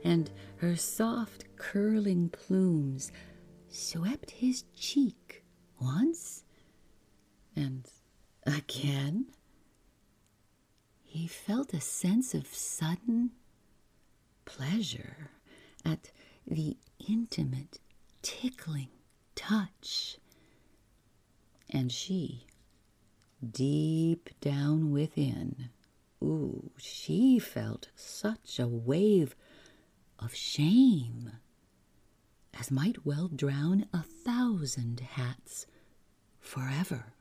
and 0.03 0.31
her 0.57 0.75
soft, 0.75 1.45
curling 1.55 2.29
plumes 2.29 3.11
swept 3.69 4.31
his 4.31 4.63
cheek 4.75 5.43
once 5.79 6.43
and 7.55 7.87
again, 8.45 9.25
he 11.03 11.27
felt 11.27 11.73
a 11.73 11.81
sense 11.81 12.33
of 12.33 12.47
sudden 12.47 13.31
pleasure 14.45 15.31
at 15.83 16.11
the 16.47 16.77
intimate, 17.07 17.79
tickling 18.21 18.89
touch. 19.35 20.17
And 21.69 21.91
she, 21.91 22.47
deep 23.49 24.29
down 24.41 24.91
within, 24.91 25.69
ooh, 26.23 26.71
she 26.77 27.39
felt 27.39 27.89
such 27.95 28.59
a 28.59 28.67
wave 28.67 29.35
of 30.19 30.35
shame 30.35 31.31
as 32.59 32.69
might 32.69 33.05
well 33.05 33.27
drown 33.27 33.85
a 33.93 34.03
thousand 34.03 34.99
hats 34.99 35.65
forever. 36.39 37.13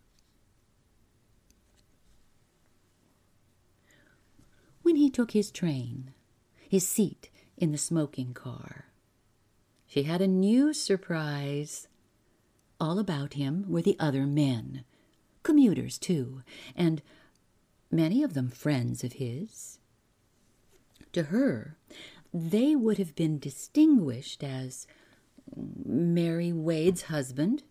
when 4.90 4.96
he 4.96 5.08
took 5.08 5.30
his 5.30 5.52
train, 5.52 6.10
his 6.68 6.84
seat 6.84 7.30
in 7.56 7.70
the 7.70 7.78
smoking 7.78 8.34
car. 8.34 8.86
She 9.86 10.02
had 10.02 10.20
a 10.20 10.26
new 10.26 10.72
surprise. 10.72 11.86
All 12.80 12.98
about 12.98 13.34
him 13.34 13.66
were 13.68 13.82
the 13.82 13.96
other 13.98 14.26
men, 14.26 14.84
commuters 15.42 15.98
too, 15.98 16.42
and 16.74 17.02
many 17.90 18.22
of 18.22 18.32
them 18.32 18.48
friends 18.48 19.04
of 19.04 19.14
his. 19.14 19.78
To 21.12 21.24
her, 21.24 21.76
they 22.32 22.74
would 22.74 22.98
have 22.98 23.14
been 23.14 23.38
distinguished 23.38 24.42
as 24.42 24.86
Mary 25.54 26.52
Wade's 26.52 27.02
husband, 27.02 27.64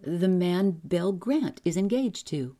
the 0.00 0.28
man 0.28 0.80
Belle 0.84 1.12
Grant 1.12 1.60
is 1.64 1.76
engaged 1.76 2.26
to. 2.28 2.56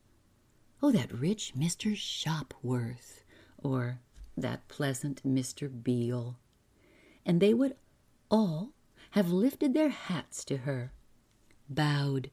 Oh, 0.83 0.91
that 0.91 1.13
rich 1.13 1.55
Mr. 1.57 1.97
Shopworth 1.97 3.25
or 3.57 4.01
that 4.37 4.69
pleasant 4.69 5.23
Mr. 5.27 5.71
Beale, 5.83 6.39
and 7.25 7.41
they 7.41 7.55
would 7.55 7.77
all 8.31 8.73
have 9.13 9.31
lifted 9.31 9.73
their 9.73 9.89
hats 9.89 10.45
to 10.45 10.59
her, 10.59 10.93
bowed, 11.69 12.31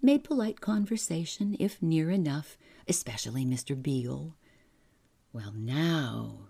made 0.00 0.24
polite 0.24 0.60
conversation 0.60 1.56
if 1.58 1.80
near 1.82 2.10
enough, 2.10 2.56
especially 2.88 3.44
Mr. 3.44 3.80
Beale. 3.80 4.36
Well, 5.32 5.52
now 5.56 6.48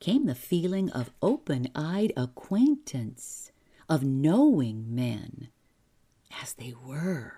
came 0.00 0.26
the 0.26 0.34
feeling 0.34 0.90
of 0.90 1.10
open 1.20 1.68
eyed 1.74 2.12
acquaintance, 2.16 3.50
of 3.88 4.02
knowing 4.02 4.94
men 4.94 5.48
as 6.42 6.52
they 6.54 6.74
were. 6.84 7.34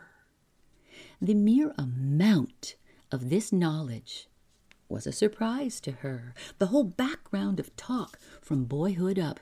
The 1.20 1.34
mere 1.34 1.72
amount 1.78 2.76
of 3.10 3.30
this 3.30 3.52
knowledge 3.52 4.28
was 4.88 5.06
a 5.06 5.12
surprise 5.12 5.80
to 5.80 5.92
her. 5.92 6.34
The 6.58 6.66
whole 6.66 6.84
background 6.84 7.60
of 7.60 7.74
talk 7.76 8.18
from 8.42 8.64
boyhood 8.64 9.18
up 9.18 9.40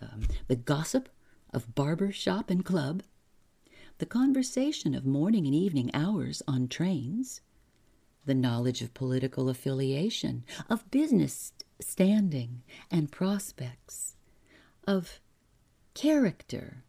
um, 0.00 0.22
the 0.46 0.56
gossip 0.56 1.08
of 1.52 1.74
barber 1.74 2.12
shop 2.12 2.50
and 2.50 2.64
club, 2.64 3.02
the 3.98 4.06
conversation 4.06 4.94
of 4.94 5.04
morning 5.04 5.46
and 5.46 5.54
evening 5.54 5.90
hours 5.92 6.42
on 6.46 6.68
trains, 6.68 7.40
the 8.26 8.34
knowledge 8.34 8.80
of 8.80 8.94
political 8.94 9.48
affiliation, 9.48 10.44
of 10.70 10.88
business 10.90 11.52
standing 11.80 12.62
and 12.90 13.10
prospects, 13.10 14.16
of 14.86 15.20
character 15.94 16.84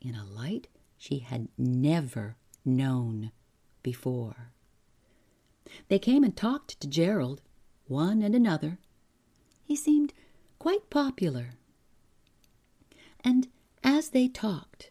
in 0.00 0.14
a 0.14 0.24
light 0.24 0.66
she 0.98 1.20
had 1.20 1.48
never 1.56 2.36
known 2.64 3.30
before. 3.82 4.50
They 5.88 5.98
came 5.98 6.24
and 6.24 6.36
talked 6.36 6.80
to 6.80 6.88
Gerald, 6.88 7.40
one 7.86 8.22
and 8.22 8.34
another. 8.34 8.78
He 9.64 9.76
seemed 9.76 10.12
quite 10.58 10.90
popular. 10.90 11.54
And 13.22 13.48
as 13.84 14.10
they 14.10 14.26
talked, 14.26 14.90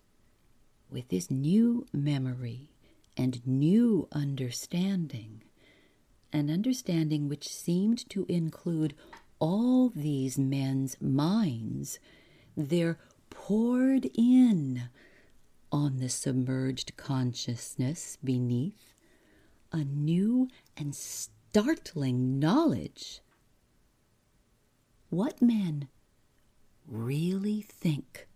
with 0.95 1.09
this 1.09 1.29
new 1.29 1.85
memory 1.91 2.69
and 3.17 3.45
new 3.45 4.07
understanding, 4.13 5.43
an 6.31 6.49
understanding 6.49 7.27
which 7.27 7.49
seemed 7.49 8.09
to 8.09 8.25
include 8.29 8.95
all 9.37 9.89
these 9.89 10.39
men's 10.39 10.95
minds, 11.01 11.99
there 12.55 12.97
poured 13.29 14.09
in 14.13 14.83
on 15.69 15.97
the 15.97 16.07
submerged 16.07 16.95
consciousness 16.95 18.17
beneath 18.23 18.93
a 19.73 19.83
new 19.83 20.47
and 20.77 20.95
startling 20.95 22.39
knowledge. 22.39 23.19
What 25.09 25.41
men 25.41 25.89
really 26.87 27.61
think 27.61 28.29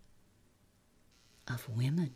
of 1.47 1.69
women. 1.69 2.15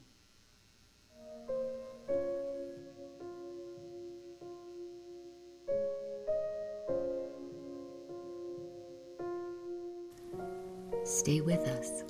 Stay 11.23 11.39
with 11.39 11.65
us. 11.69 12.03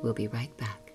We'll 0.00 0.14
be 0.14 0.28
right 0.28 0.56
back. 0.56 0.92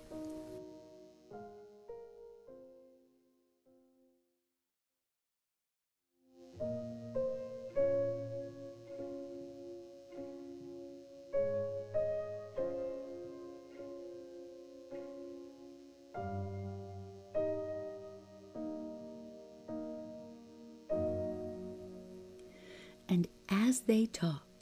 And 23.10 23.28
as 23.50 23.82
they 23.82 24.06
talked, 24.06 24.53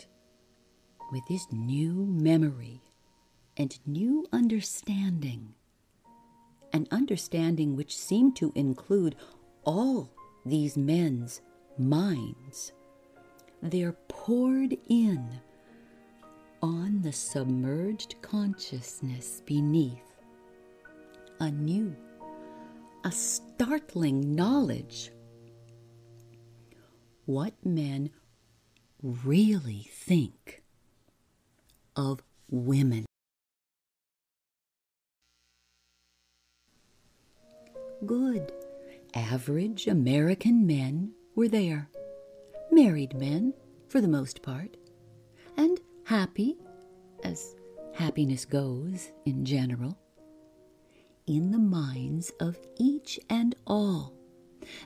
with 1.12 1.28
this 1.28 1.48
new 1.52 2.06
memory 2.06 2.82
and 3.58 3.78
new 3.86 4.26
understanding, 4.32 5.54
an 6.74 6.88
understanding 6.92 7.76
which 7.76 7.98
seemed 7.98 8.36
to 8.38 8.52
include 8.56 9.16
all 9.64 10.10
these 10.46 10.78
men's 10.78 11.42
minds, 11.78 12.72
there 13.62 13.94
poured 14.08 14.78
in 14.88 15.30
on 16.62 17.02
the 17.02 17.12
submerged 17.12 18.16
consciousness 18.22 19.42
beneath. 19.46 20.22
A 21.40 21.50
new, 21.50 21.96
a 23.04 23.12
startling 23.12 24.36
knowledge. 24.36 25.12
What 27.26 27.54
men 27.66 28.12
really 29.02 29.88
think 29.92 30.61
of 31.96 32.22
women. 32.50 33.06
Good, 38.06 38.52
average 39.14 39.88
American 39.88 40.66
men 40.66 41.14
were 41.36 41.48
there, 41.48 41.90
married 42.72 43.14
men 43.14 43.54
for 43.88 44.02
the 44.02 44.08
most 44.08 44.42
part, 44.42 44.76
and 45.56 45.80
happy, 46.06 46.58
as 47.24 47.56
happiness 47.94 48.46
goes 48.46 49.12
in 49.26 49.46
general. 49.46 49.98
In 51.28 51.52
the 51.52 51.60
minds 51.60 52.32
of 52.40 52.58
each 52.78 53.20
and 53.30 53.56
all, 53.68 54.14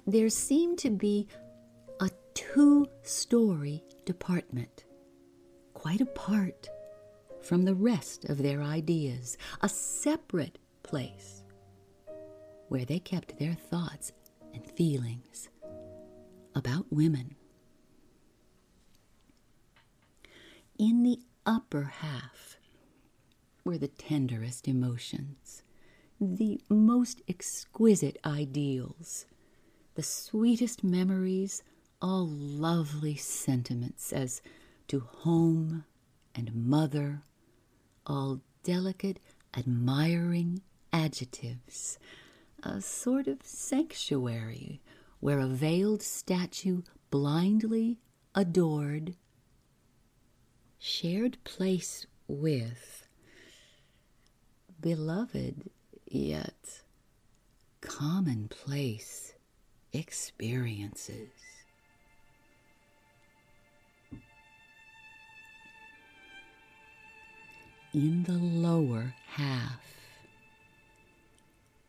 there 0.06 0.30
seemed 0.30 0.78
to 0.80 0.90
be 0.90 1.28
a 2.02 2.10
two 2.34 2.86
story 3.04 3.84
department, 4.06 4.84
quite 5.74 6.02
apart 6.02 6.68
from 7.46 7.64
the 7.64 7.76
rest 7.76 8.26
of 8.26 8.40
their 8.40 8.62
ideas, 8.62 9.38
a 9.62 9.70
separate 9.70 10.58
place 10.84 11.44
where 12.70 12.86
they 12.86 13.00
kept 13.00 13.38
their 13.38 13.54
thoughts 13.54 14.12
and 14.54 14.66
feelings 14.72 15.50
about 16.56 16.86
women. 16.90 17.36
In 20.80 21.04
the 21.04 21.20
upper 21.46 21.84
half 21.84 22.58
were 23.64 23.78
the 23.78 23.88
tenderest 23.88 24.68
emotions, 24.68 25.62
the 26.20 26.60
most 26.70 27.22
exquisite 27.28 28.18
ideals, 28.26 29.26
the 29.94 30.04
sweetest 30.04 30.84
memories, 30.84 31.62
all 32.02 32.28
lovely 32.28 33.16
sentiments 33.16 34.12
as 34.12 34.42
to 34.88 35.00
home 35.00 35.86
and 36.34 36.54
mother, 36.54 37.22
all 38.06 38.42
delicate, 38.64 39.20
admiring 39.58 40.62
adjectives 40.92 41.98
a 42.64 42.82
sort 42.82 43.28
of 43.28 43.38
sanctuary 43.44 44.82
where 45.20 45.40
a 45.40 45.48
veiled 45.48 46.02
statue 46.02 46.82
blindly 47.12 48.00
adored, 48.34 49.16
shared 50.80 51.38
place 51.44 52.06
with, 52.28 53.08
beloved 54.82 55.70
yet 56.08 56.82
commonplace 57.82 59.34
experiences. 59.94 61.30
In 67.96 68.24
the 68.24 68.34
lower 68.34 69.16
half 69.26 69.80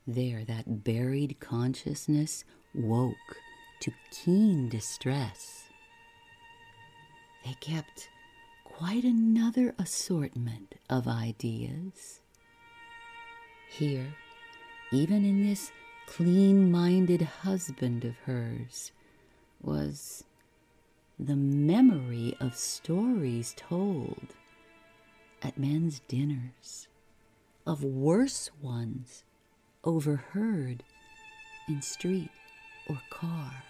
there, 0.06 0.44
that 0.44 0.84
buried 0.84 1.40
consciousness 1.40 2.44
woke 2.72 3.36
to 3.80 3.90
keen 4.12 4.68
distress. 4.68 5.64
They 7.44 7.54
kept 7.54 8.08
quite 8.62 9.02
another 9.02 9.74
assortment 9.80 10.76
of 10.88 11.08
ideas. 11.08 12.20
Here, 13.68 14.14
even 14.92 15.24
in 15.24 15.44
this 15.44 15.72
clean 16.06 16.70
minded 16.70 17.22
husband 17.22 18.04
of 18.04 18.16
hers, 18.18 18.92
was 19.60 20.22
the 21.18 21.34
memory 21.34 22.36
of 22.38 22.54
stories 22.54 23.56
told 23.56 24.36
at 25.46 25.56
men's 25.56 26.00
dinners, 26.08 26.88
of 27.64 27.84
worse 27.84 28.50
ones 28.60 29.22
overheard 29.84 30.82
in 31.68 31.80
street 31.80 32.30
or 32.88 33.00
car, 33.10 33.62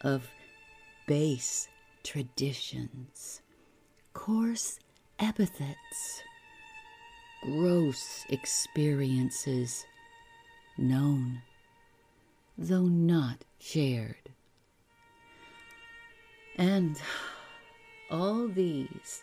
of 0.00 0.28
base 1.06 1.68
traditions, 2.02 3.42
coarse 4.12 4.80
epithets, 5.20 6.22
gross 7.44 8.24
experiences 8.28 9.86
known, 10.76 11.42
though 12.58 12.86
not 12.86 13.44
shared. 13.60 14.30
And 16.58 17.00
all 18.10 18.48
these 18.48 19.22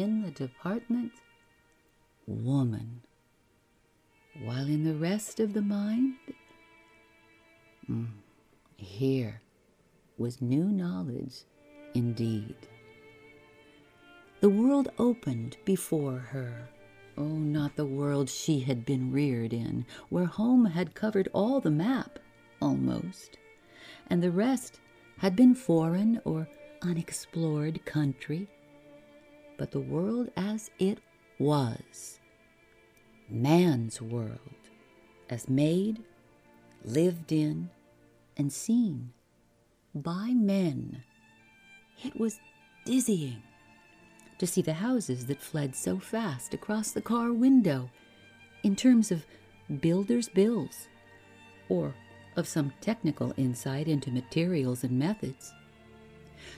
in 0.00 0.22
the 0.22 0.30
department 0.32 1.12
woman 2.26 3.00
while 4.42 4.66
in 4.66 4.82
the 4.84 4.94
rest 4.94 5.38
of 5.40 5.52
the 5.54 5.62
mind, 5.62 6.14
mm, 7.88 8.08
here 8.76 9.40
was 10.18 10.42
new 10.42 10.64
knowledge 10.64 11.44
indeed. 11.94 12.56
the 14.40 14.50
world 14.50 14.90
opened 14.98 15.56
before 15.64 16.18
her. 16.18 16.68
Oh, 17.16 17.22
not 17.38 17.76
the 17.76 17.86
world 17.86 18.28
she 18.28 18.60
had 18.60 18.84
been 18.84 19.12
reared 19.12 19.52
in, 19.54 19.86
where 20.10 20.26
home 20.26 20.66
had 20.66 20.94
covered 20.94 21.28
all 21.32 21.60
the 21.60 21.70
map, 21.70 22.18
almost, 22.60 23.38
and 24.08 24.22
the 24.22 24.30
rest 24.32 24.80
had 25.18 25.36
been 25.36 25.54
foreign 25.54 26.20
or 26.24 26.48
unexplored 26.82 27.84
country, 27.86 28.48
but 29.56 29.70
the 29.70 29.80
world 29.80 30.30
as 30.36 30.70
it 30.78 30.98
was, 31.38 32.20
man's 33.28 34.00
world, 34.00 34.38
as 35.30 35.48
made, 35.48 36.02
lived 36.84 37.32
in, 37.32 37.70
and 38.36 38.52
seen 38.52 39.12
by 39.94 40.30
men. 40.30 41.02
It 42.04 42.18
was 42.18 42.40
dizzying 42.84 43.42
to 44.38 44.46
see 44.46 44.62
the 44.62 44.74
houses 44.74 45.26
that 45.26 45.40
fled 45.40 45.74
so 45.76 45.98
fast 45.98 46.54
across 46.54 46.90
the 46.90 47.00
car 47.00 47.32
window 47.32 47.90
in 48.62 48.74
terms 48.74 49.12
of 49.12 49.24
builders' 49.80 50.28
bills 50.28 50.88
or 51.68 51.94
of 52.36 52.48
some 52.48 52.72
technical 52.80 53.32
insight 53.36 53.86
into 53.86 54.10
materials 54.10 54.82
and 54.84 54.98
methods. 54.98 55.52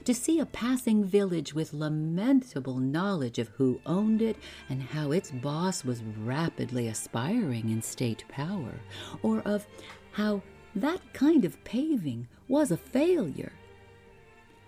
To 0.05 0.15
see 0.15 0.39
a 0.39 0.47
passing 0.47 1.05
village 1.05 1.55
with 1.55 1.73
lamentable 1.73 2.79
knowledge 2.79 3.39
of 3.39 3.49
who 3.49 3.81
owned 3.87 4.23
it 4.23 4.37
and 4.69 4.83
how 4.83 5.13
its 5.13 5.31
boss 5.31 5.85
was 5.85 6.03
rapidly 6.03 6.89
aspiring 6.89 7.71
in 7.71 7.83
state 7.83 8.25
power, 8.29 8.81
or 9.23 9.41
of 9.41 9.67
how 10.13 10.43
that 10.75 11.01
kind 11.13 11.45
of 11.45 11.63
paving 11.65 12.29
was 12.49 12.71
a 12.71 12.77
failure. 12.77 13.53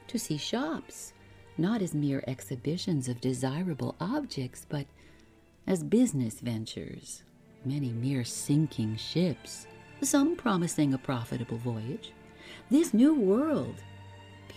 To 0.08 0.18
see 0.18 0.38
shops 0.38 1.12
not 1.58 1.82
as 1.82 1.94
mere 1.94 2.22
exhibitions 2.26 3.08
of 3.08 3.20
desirable 3.20 3.96
objects, 4.00 4.64
but 4.68 4.86
as 5.66 5.82
business 5.82 6.40
ventures, 6.40 7.24
many 7.64 7.90
mere 7.90 8.24
sinking 8.24 8.96
ships, 8.96 9.66
some 10.00 10.36
promising 10.36 10.94
a 10.94 10.98
profitable 10.98 11.58
voyage. 11.58 12.12
This 12.70 12.94
new 12.94 13.14
world 13.14 13.82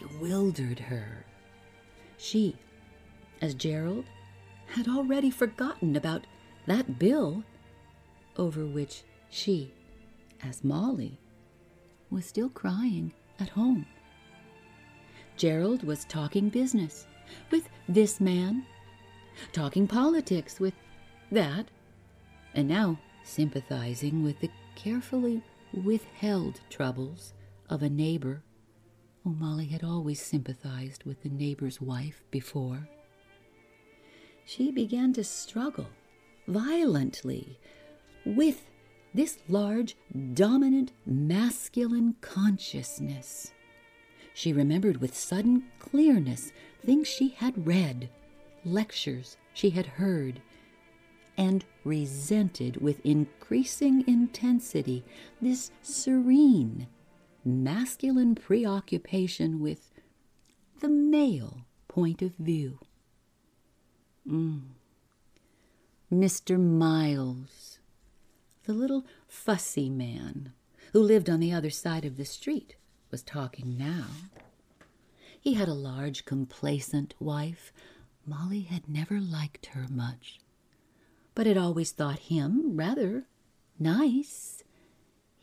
bewildered 0.01 0.79
her. 0.79 1.25
She, 2.17 2.55
as 3.41 3.53
Gerald, 3.53 4.05
had 4.67 4.87
already 4.87 5.29
forgotten 5.29 5.95
about 5.95 6.25
that 6.65 6.99
bill 6.99 7.43
over 8.37 8.65
which 8.65 9.03
she, 9.29 9.73
as 10.43 10.63
Molly, 10.63 11.19
was 12.09 12.25
still 12.25 12.49
crying 12.49 13.11
at 13.39 13.49
home. 13.49 13.85
Gerald 15.37 15.83
was 15.83 16.05
talking 16.05 16.49
business 16.49 17.07
with 17.49 17.67
this 17.87 18.19
man, 18.19 18.65
talking 19.51 19.87
politics 19.87 20.59
with 20.59 20.73
that, 21.31 21.69
and 22.53 22.67
now 22.67 22.99
sympathizing 23.23 24.23
with 24.23 24.39
the 24.39 24.49
carefully 24.75 25.41
withheld 25.73 26.59
troubles 26.69 27.33
of 27.69 27.81
a 27.81 27.89
neighbor. 27.89 28.43
Oh, 29.25 29.29
Molly 29.29 29.67
had 29.67 29.83
always 29.83 30.21
sympathized 30.21 31.03
with 31.03 31.21
the 31.21 31.29
neighbor's 31.29 31.79
wife 31.79 32.23
before. 32.31 32.89
She 34.45 34.71
began 34.71 35.13
to 35.13 35.23
struggle 35.23 35.87
violently 36.47 37.59
with 38.25 38.67
this 39.13 39.37
large, 39.47 39.95
dominant, 40.33 40.91
masculine 41.05 42.15
consciousness. 42.21 43.51
She 44.33 44.53
remembered 44.53 44.97
with 44.97 45.15
sudden 45.15 45.65
clearness 45.79 46.51
things 46.83 47.07
she 47.07 47.29
had 47.29 47.67
read, 47.67 48.09
lectures 48.65 49.37
she 49.53 49.69
had 49.71 49.85
heard, 49.85 50.41
and 51.37 51.63
resented 51.83 52.77
with 52.77 53.05
increasing 53.05 54.03
intensity 54.07 55.03
this 55.41 55.71
serene, 55.81 56.87
masculine 57.43 58.35
preoccupation 58.35 59.59
with 59.59 59.91
the 60.79 60.89
male 60.89 61.65
point 61.87 62.21
of 62.21 62.33
view. 62.35 62.79
Mm. 64.27 64.61
Mr. 66.11 66.59
Miles, 66.59 67.79
the 68.63 68.73
little 68.73 69.05
fussy 69.27 69.89
man 69.89 70.51
who 70.93 71.01
lived 71.01 71.29
on 71.29 71.39
the 71.39 71.53
other 71.53 71.69
side 71.69 72.05
of 72.05 72.17
the 72.17 72.25
street, 72.25 72.75
was 73.09 73.23
talking 73.23 73.77
now. 73.77 74.05
He 75.39 75.53
had 75.55 75.67
a 75.67 75.73
large, 75.73 76.25
complacent 76.25 77.13
wife. 77.19 77.73
Molly 78.25 78.61
had 78.61 78.87
never 78.87 79.19
liked 79.19 79.67
her 79.67 79.87
much, 79.89 80.39
but 81.33 81.47
had 81.47 81.57
always 81.57 81.91
thought 81.91 82.19
him 82.19 82.77
rather 82.77 83.25
nice. 83.79 84.63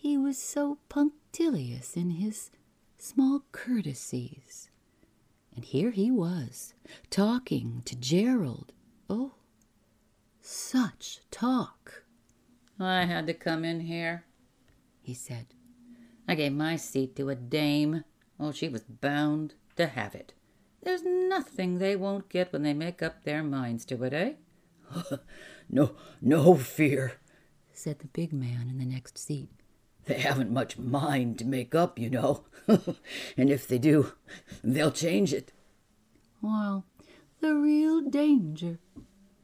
He 0.00 0.16
was 0.16 0.40
so 0.40 0.78
punctilious 0.88 1.96
in 1.96 2.10
his 2.10 2.52
small 2.98 3.42
courtesies. 3.50 4.70
And 5.56 5.64
here 5.64 5.90
he 5.90 6.08
was, 6.08 6.72
talking 7.10 7.82
to 7.84 7.96
Gerald. 7.96 8.72
Oh, 9.10 9.32
such 10.40 11.18
talk. 11.32 12.04
I 12.78 13.06
had 13.06 13.26
to 13.26 13.34
come 13.34 13.64
in 13.64 13.80
here, 13.80 14.24
he 15.02 15.14
said. 15.14 15.46
I 16.28 16.36
gave 16.36 16.52
my 16.52 16.76
seat 16.76 17.16
to 17.16 17.28
a 17.28 17.34
dame. 17.34 18.04
Oh, 18.38 18.52
she 18.52 18.68
was 18.68 18.84
bound 18.84 19.54
to 19.74 19.88
have 19.88 20.14
it. 20.14 20.32
There's 20.80 21.02
nothing 21.02 21.78
they 21.78 21.96
won't 21.96 22.28
get 22.28 22.52
when 22.52 22.62
they 22.62 22.72
make 22.72 23.02
up 23.02 23.24
their 23.24 23.42
minds 23.42 23.84
to 23.86 24.04
it, 24.04 24.12
eh? 24.12 24.34
no, 25.68 25.96
no 26.22 26.54
fear, 26.54 27.14
said 27.72 27.98
the 27.98 28.06
big 28.06 28.32
man 28.32 28.68
in 28.70 28.78
the 28.78 28.86
next 28.86 29.18
seat. 29.18 29.50
They 30.08 30.20
haven't 30.20 30.50
much 30.50 30.78
mind 30.78 31.38
to 31.38 31.44
make 31.44 31.74
up, 31.74 31.98
you 31.98 32.08
know. 32.08 32.44
and 32.66 33.50
if 33.50 33.68
they 33.68 33.76
do, 33.78 34.12
they'll 34.64 34.90
change 34.90 35.34
it. 35.34 35.52
Well, 36.40 36.86
the 37.40 37.54
real 37.54 38.00
danger, 38.00 38.78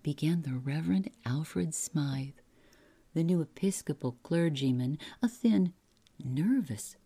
began 0.03 0.41
the 0.41 0.55
Reverend 0.55 1.11
Alfred 1.27 1.75
Smythe, 1.75 2.39
the 3.13 3.23
new 3.23 3.43
Episcopal 3.43 4.17
clergyman, 4.23 4.99
a 5.23 5.29
thin, 5.29 5.75
nervous, 6.19 6.97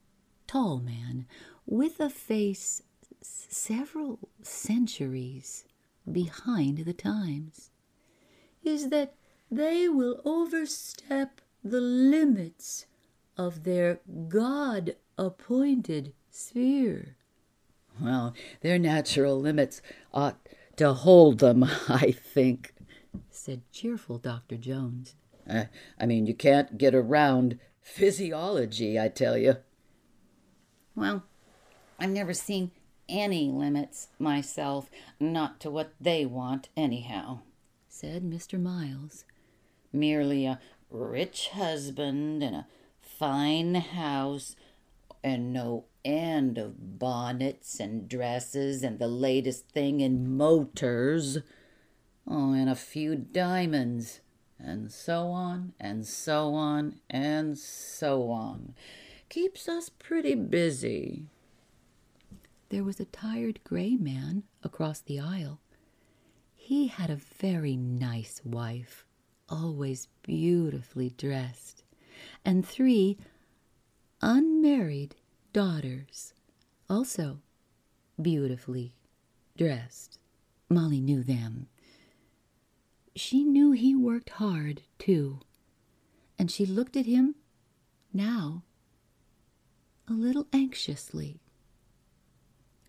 tall 0.46 0.78
man 0.78 1.26
with 1.66 1.98
a 1.98 2.08
face 2.08 2.82
several 3.20 4.20
centuries 4.40 5.64
behind 6.10 6.78
the 6.78 6.92
times, 6.92 7.70
is 8.62 8.90
that 8.90 9.14
they 9.50 9.88
will 9.88 10.20
overstep 10.24 11.40
the 11.64 11.80
limits 11.80 12.86
of 13.38 13.62
their 13.64 14.00
God 14.28 14.96
appointed 15.16 16.12
sphere. 16.30 17.16
Well, 18.00 18.34
their 18.60 18.78
natural 18.78 19.40
limits 19.40 19.80
ought 20.12 20.38
to 20.76 20.92
hold 20.92 21.38
them, 21.38 21.64
I 21.88 22.12
think, 22.12 22.74
said 23.30 23.62
cheerful 23.72 24.18
Dr. 24.18 24.56
Jones. 24.56 25.14
Uh, 25.48 25.64
I 25.98 26.06
mean, 26.06 26.26
you 26.26 26.34
can't 26.34 26.76
get 26.76 26.94
around 26.94 27.58
Physiology, 27.80 29.00
I 29.00 29.08
tell 29.08 29.38
you. 29.38 29.56
Well, 30.94 31.24
I've 31.98 32.10
never 32.10 32.34
seen 32.34 32.70
any 33.08 33.48
limits 33.50 34.08
myself, 34.18 34.90
not 35.18 35.58
to 35.60 35.70
what 35.70 35.94
they 35.98 36.26
want, 36.26 36.68
anyhow, 36.76 37.40
said 37.88 38.22
Mr. 38.22 38.60
Miles. 38.60 39.24
Merely 39.90 40.44
a 40.44 40.60
rich 40.90 41.48
husband 41.54 42.42
and 42.42 42.54
a 42.54 42.66
fine 43.18 43.74
house 43.74 44.54
and 45.24 45.52
no 45.52 45.84
end 46.04 46.56
of 46.56 46.98
bonnets 46.98 47.80
and 47.80 48.08
dresses 48.08 48.82
and 48.82 48.98
the 48.98 49.08
latest 49.08 49.68
thing 49.68 50.00
in 50.00 50.36
motors. 50.36 51.38
Oh, 52.26 52.52
and 52.52 52.70
a 52.70 52.74
few 52.74 53.16
diamonds 53.16 54.20
and 54.58 54.90
so 54.90 55.28
on, 55.28 55.72
and 55.78 56.06
so 56.06 56.54
on, 56.54 56.96
and 57.08 57.56
so 57.56 58.30
on. 58.30 58.74
Keeps 59.28 59.68
us 59.68 59.88
pretty 59.88 60.34
busy. 60.34 61.26
There 62.70 62.84
was 62.84 62.98
a 63.00 63.04
tired 63.06 63.60
gray 63.64 63.96
man 63.96 64.42
across 64.62 65.00
the 65.00 65.20
aisle. 65.20 65.60
He 66.56 66.88
had 66.88 67.08
a 67.08 67.16
very 67.16 67.76
nice 67.76 68.42
wife, 68.44 69.04
always 69.48 70.08
beautifully 70.22 71.10
dressed, 71.10 71.84
and 72.48 72.66
three 72.66 73.18
unmarried 74.22 75.14
daughters, 75.52 76.32
also 76.88 77.40
beautifully 78.20 78.94
dressed. 79.54 80.18
Molly 80.70 81.02
knew 81.02 81.22
them. 81.22 81.68
She 83.14 83.44
knew 83.44 83.72
he 83.72 83.94
worked 83.94 84.30
hard, 84.30 84.80
too, 84.98 85.40
and 86.38 86.50
she 86.50 86.64
looked 86.64 86.96
at 86.96 87.04
him 87.04 87.34
now 88.14 88.62
a 90.08 90.14
little 90.14 90.46
anxiously. 90.50 91.42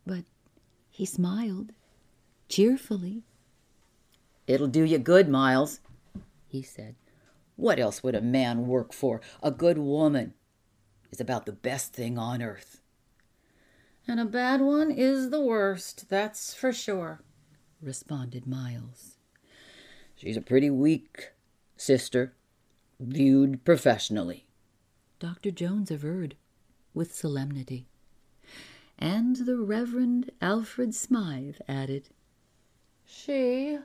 But 0.06 0.24
he 0.90 1.06
smiled 1.06 1.74
cheerfully 2.48 3.24
It'll 4.48 4.68
do 4.68 4.84
you 4.84 4.98
good, 5.00 5.28
Miles, 5.28 5.82
he 6.48 6.62
said. 6.62 6.96
What 7.60 7.78
else 7.78 8.02
would 8.02 8.16
a 8.16 8.22
man 8.22 8.68
work 8.68 8.94
for? 8.94 9.20
A 9.44 9.52
good 9.52 9.78
woman 9.78 10.34
is 11.12 11.20
about 11.20 11.46
the 11.46 11.52
best 11.52 11.92
thing 11.92 12.18
on 12.18 12.42
earth. 12.42 12.80
And 14.08 14.18
a 14.18 14.24
bad 14.24 14.62
one 14.62 14.90
is 14.92 15.30
the 15.30 15.42
worst, 15.42 16.08
that's 16.08 16.54
for 16.54 16.72
sure, 16.72 17.20
responded 17.82 18.48
Miles. 18.48 19.18
She's 20.16 20.38
a 20.38 20.42
pretty 20.42 20.70
weak 20.70 21.34
sister, 21.76 22.34
viewed 22.98 23.66
professionally, 23.66 24.48
Dr. 25.20 25.52
Jones 25.52 25.92
averred 25.92 26.38
with 26.94 27.14
solemnity. 27.14 27.88
And 28.98 29.36
the 29.36 29.58
Reverend 29.58 30.32
Alfred 30.42 30.96
Smythe 30.96 31.58
added, 31.68 32.08
She 33.06 33.80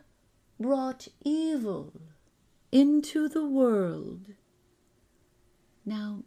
brought 0.60 1.08
evil 1.24 1.92
into 2.74 3.28
the 3.28 3.46
world. 3.46 4.26
Now, 5.86 6.24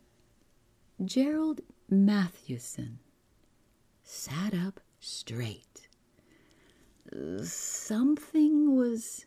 Gerald 1.04 1.60
Mathewson 1.90 3.00
sat 4.02 4.54
up 4.54 4.80
straight. 5.02 5.90
Something 7.44 8.78
was 8.78 9.26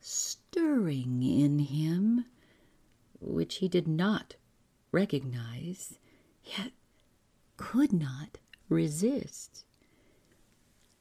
stirring 0.00 1.20
in 1.24 1.58
him 1.58 2.26
which 3.20 3.56
he 3.56 3.68
did 3.68 3.88
not 3.88 4.36
recognize, 4.92 5.98
yet 6.44 6.70
could 7.56 7.92
not 7.92 8.38
resist. 8.68 9.64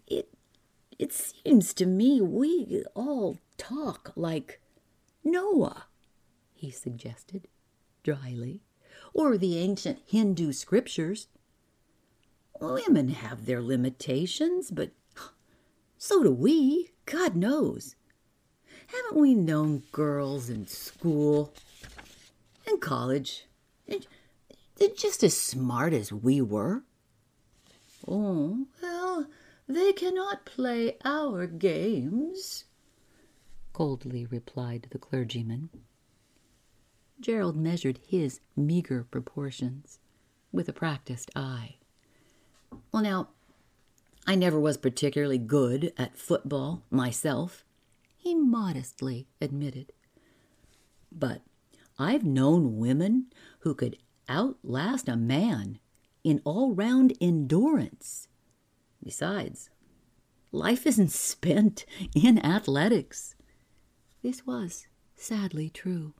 It 0.08 0.34
it 0.97 1.13
seems 1.13 1.76
to 1.76 1.86
me 1.86 2.19
we 2.19 2.84
all 2.95 3.38
talk 3.58 4.12
like 4.15 4.60
Noah, 5.23 5.86
he 6.53 6.71
suggested 6.71 7.47
dryly, 8.03 8.62
or 9.13 9.38
the 9.38 9.57
ancient 9.57 9.99
Hindu 10.05 10.53
scriptures. 10.53 11.27
Women 12.60 13.10
have 13.10 13.45
their 13.45 13.62
limitations, 13.62 14.71
but 14.71 14.91
so 15.97 16.23
do 16.23 16.31
we, 16.31 16.91
God 17.05 17.36
knows. 17.36 17.95
Haven't 18.88 19.21
we 19.21 19.36
known 19.36 19.84
girls 19.91 20.49
in 20.49 20.67
school, 20.67 21.53
in 22.67 22.79
college, 22.79 23.45
they're 23.88 24.89
just 24.95 25.23
as 25.23 25.38
smart 25.38 25.93
as 25.93 26.12
we 26.12 26.41
were? 26.41 26.84
Oh, 28.07 28.65
well, 28.81 29.27
they 29.67 29.93
cannot 29.93 30.45
play 30.45 30.97
our 31.05 31.45
games, 31.47 32.65
coldly 33.73 34.25
replied 34.25 34.88
the 34.91 34.99
clergyman. 34.99 35.69
Gerald 37.19 37.55
measured 37.55 37.99
his 38.05 38.39
meager 38.55 39.05
proportions 39.10 39.99
with 40.51 40.67
a 40.67 40.73
practiced 40.73 41.29
eye. 41.36 41.75
Well, 42.91 43.03
now, 43.03 43.29
I 44.27 44.36
never 44.36 44.60
was 44.60 44.77
particularly 44.77 45.38
good 45.38 45.93
at 45.97 46.17
football 46.17 46.84
myself, 46.89 47.63
he 48.17 48.36
modestly 48.36 49.27
admitted. 49.39 49.93
But 51.12 51.41
I've 51.97 52.23
known 52.23 52.77
women 52.77 53.27
who 53.60 53.73
could 53.73 53.97
outlast 54.29 55.10
a 55.10 55.15
man 55.17 55.79
in 56.23 56.41
all 56.43 56.73
round 56.73 57.13
endurance. 57.19 58.27
Besides, 59.03 59.69
life 60.51 60.86
isn't 60.86 61.12
spent 61.12 61.86
in 62.15 62.43
athletics. 62.45 63.36
This 64.21 64.45
was 64.45 64.88
sadly 65.15 65.69
true. 65.69 66.13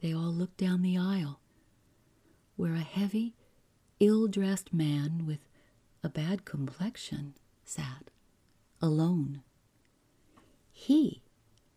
They 0.00 0.12
all 0.12 0.32
looked 0.32 0.56
down 0.56 0.82
the 0.82 0.98
aisle, 0.98 1.40
where 2.56 2.74
a 2.74 2.80
heavy, 2.80 3.34
ill 4.00 4.26
dressed 4.26 4.72
man 4.72 5.24
with 5.26 5.40
a 6.02 6.08
bad 6.08 6.44
complexion 6.44 7.34
sat, 7.64 8.10
alone. 8.82 9.42
He 10.72 11.22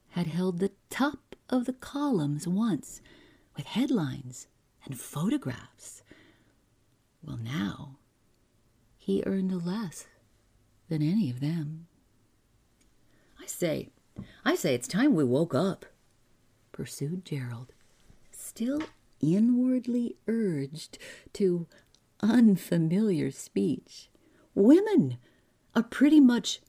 had 0.10 0.28
held 0.28 0.60
the 0.60 0.72
top 0.90 1.36
of 1.50 1.66
the 1.66 1.74
columns 1.74 2.48
once, 2.48 3.02
with 3.56 3.68
headlines 3.68 4.48
and 4.86 5.00
photographs. 5.00 6.04
Well, 7.24 7.38
now 7.38 7.98
he 8.98 9.24
earned 9.26 9.66
less 9.66 10.08
than 10.90 11.02
any 11.02 11.30
of 11.30 11.40
them. 11.40 11.88
I 13.40 13.46
say, 13.46 13.90
I 14.46 14.56
say, 14.56 14.74
it's 14.74 14.88
time 14.88 15.16
we 15.16 15.24
woke 15.24 15.54
up, 15.56 15.86
pursued 16.72 17.26
Gerald, 17.26 17.74
still 18.32 18.82
inwardly 19.20 20.16
urged 20.28 20.98
to 21.34 21.68
unfamiliar 22.22 23.32
speech. 23.32 24.10
Women 24.56 25.18
are 25.76 25.84
pretty 25.84 26.20
much 26.20 26.62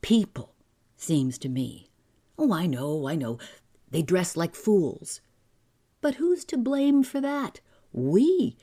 people, 0.00 0.54
seems 0.96 1.38
to 1.38 1.48
me. 1.48 1.90
Oh, 2.38 2.52
I 2.52 2.66
know, 2.66 3.08
I 3.08 3.16
know. 3.16 3.38
They 3.90 4.02
dress 4.02 4.36
like 4.36 4.54
fools. 4.54 5.20
But 6.00 6.16
who's 6.16 6.44
to 6.46 6.56
blame 6.56 7.02
for 7.02 7.20
that? 7.20 7.60
We 7.92 8.56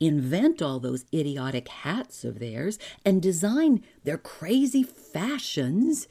invent 0.00 0.62
all 0.62 0.80
those 0.80 1.04
idiotic 1.12 1.68
hats 1.68 2.24
of 2.24 2.38
theirs 2.38 2.78
and 3.04 3.20
design 3.20 3.84
their 4.04 4.18
crazy 4.18 4.82
fashions. 4.82 6.08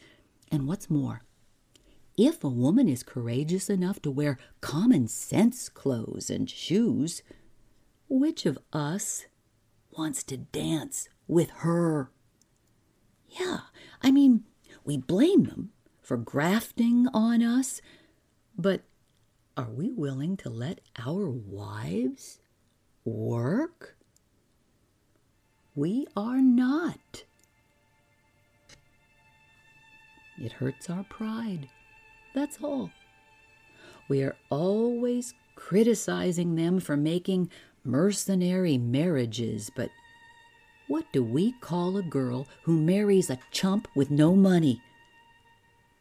And 0.52 0.66
what's 0.68 0.88
more, 0.88 1.22
if 2.20 2.44
a 2.44 2.48
woman 2.48 2.86
is 2.86 3.02
courageous 3.02 3.70
enough 3.70 4.02
to 4.02 4.10
wear 4.10 4.36
common 4.60 5.08
sense 5.08 5.70
clothes 5.70 6.28
and 6.28 6.50
shoes, 6.50 7.22
which 8.10 8.44
of 8.44 8.58
us 8.74 9.24
wants 9.96 10.22
to 10.24 10.36
dance 10.36 11.08
with 11.26 11.48
her? 11.60 12.10
Yeah, 13.30 13.60
I 14.02 14.10
mean, 14.10 14.44
we 14.84 14.98
blame 14.98 15.44
them 15.44 15.70
for 16.02 16.18
grafting 16.18 17.06
on 17.14 17.42
us, 17.42 17.80
but 18.54 18.82
are 19.56 19.70
we 19.70 19.90
willing 19.90 20.36
to 20.38 20.50
let 20.50 20.82
our 20.98 21.30
wives 21.30 22.38
work? 23.02 23.96
We 25.74 26.06
are 26.14 26.42
not. 26.42 27.24
It 30.38 30.52
hurts 30.52 30.90
our 30.90 31.04
pride. 31.04 31.68
That's 32.34 32.58
all. 32.62 32.90
We 34.08 34.22
are 34.22 34.36
always 34.50 35.34
criticizing 35.54 36.56
them 36.56 36.80
for 36.80 36.96
making 36.96 37.50
mercenary 37.84 38.78
marriages, 38.78 39.70
but 39.74 39.90
what 40.88 41.04
do 41.12 41.22
we 41.22 41.52
call 41.60 41.96
a 41.96 42.02
girl 42.02 42.48
who 42.62 42.80
marries 42.80 43.30
a 43.30 43.38
chump 43.50 43.86
with 43.94 44.10
no 44.10 44.34
money? 44.34 44.82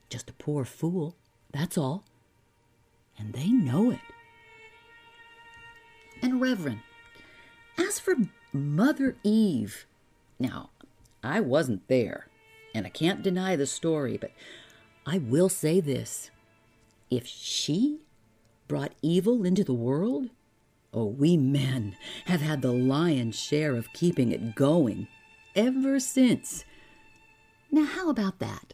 Just 0.10 0.30
a 0.30 0.34
poor 0.34 0.66
fool, 0.66 1.16
that's 1.52 1.78
all. 1.78 2.04
And 3.18 3.34
they 3.34 3.50
know 3.50 3.92
it. 3.92 4.00
And, 6.22 6.42
Reverend, 6.42 6.80
as 7.78 8.00
for 8.00 8.16
Mother 8.52 9.16
Eve, 9.24 9.86
now, 10.40 10.72
I 11.24 11.40
wasn't 11.42 11.88
there, 11.88 12.28
and 12.74 12.86
I 12.86 12.90
can't 12.90 13.22
deny 13.22 13.56
the 13.56 13.68
story, 13.68 14.18
but 14.18 14.32
I 15.10 15.18
will 15.18 15.50
say 15.50 15.80
this. 15.80 16.30
If 17.10 17.26
she 17.26 18.02
brought 18.68 18.94
evil 19.02 19.44
into 19.44 19.64
the 19.64 19.74
world, 19.74 20.30
oh, 20.94 21.06
we 21.08 21.36
men 21.38 21.96
have 22.26 22.42
had 22.42 22.62
the 22.62 22.72
lion's 22.72 23.40
share 23.40 23.76
of 23.76 23.92
keeping 23.94 24.32
it 24.32 24.56
going 24.56 25.08
ever 25.56 26.00
since. 26.00 26.64
Now, 27.72 27.86
how 27.86 28.10
about 28.10 28.40
that? 28.40 28.74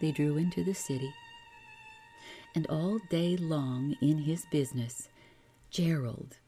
They 0.00 0.10
drew 0.10 0.36
into 0.36 0.64
the 0.64 0.74
city 0.74 1.12
and 2.54 2.66
all 2.66 2.98
day 3.10 3.36
long 3.36 3.96
in 4.00 4.18
his 4.18 4.44
business, 4.50 5.08
Gerald 5.70 6.38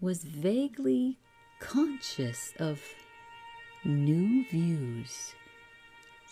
was 0.00 0.24
vaguely 0.24 1.18
conscious 1.60 2.52
of 2.58 2.80
new 3.84 4.44
views, 4.50 5.34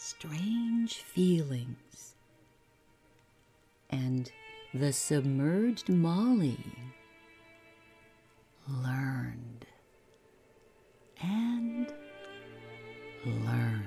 strange 0.01 1.03
feelings, 1.03 2.14
and 3.90 4.32
the 4.72 4.94
submerged 4.94 5.90
Molly 5.90 6.57
learned 8.66 9.66
and 11.20 11.92
learned. 13.26 13.80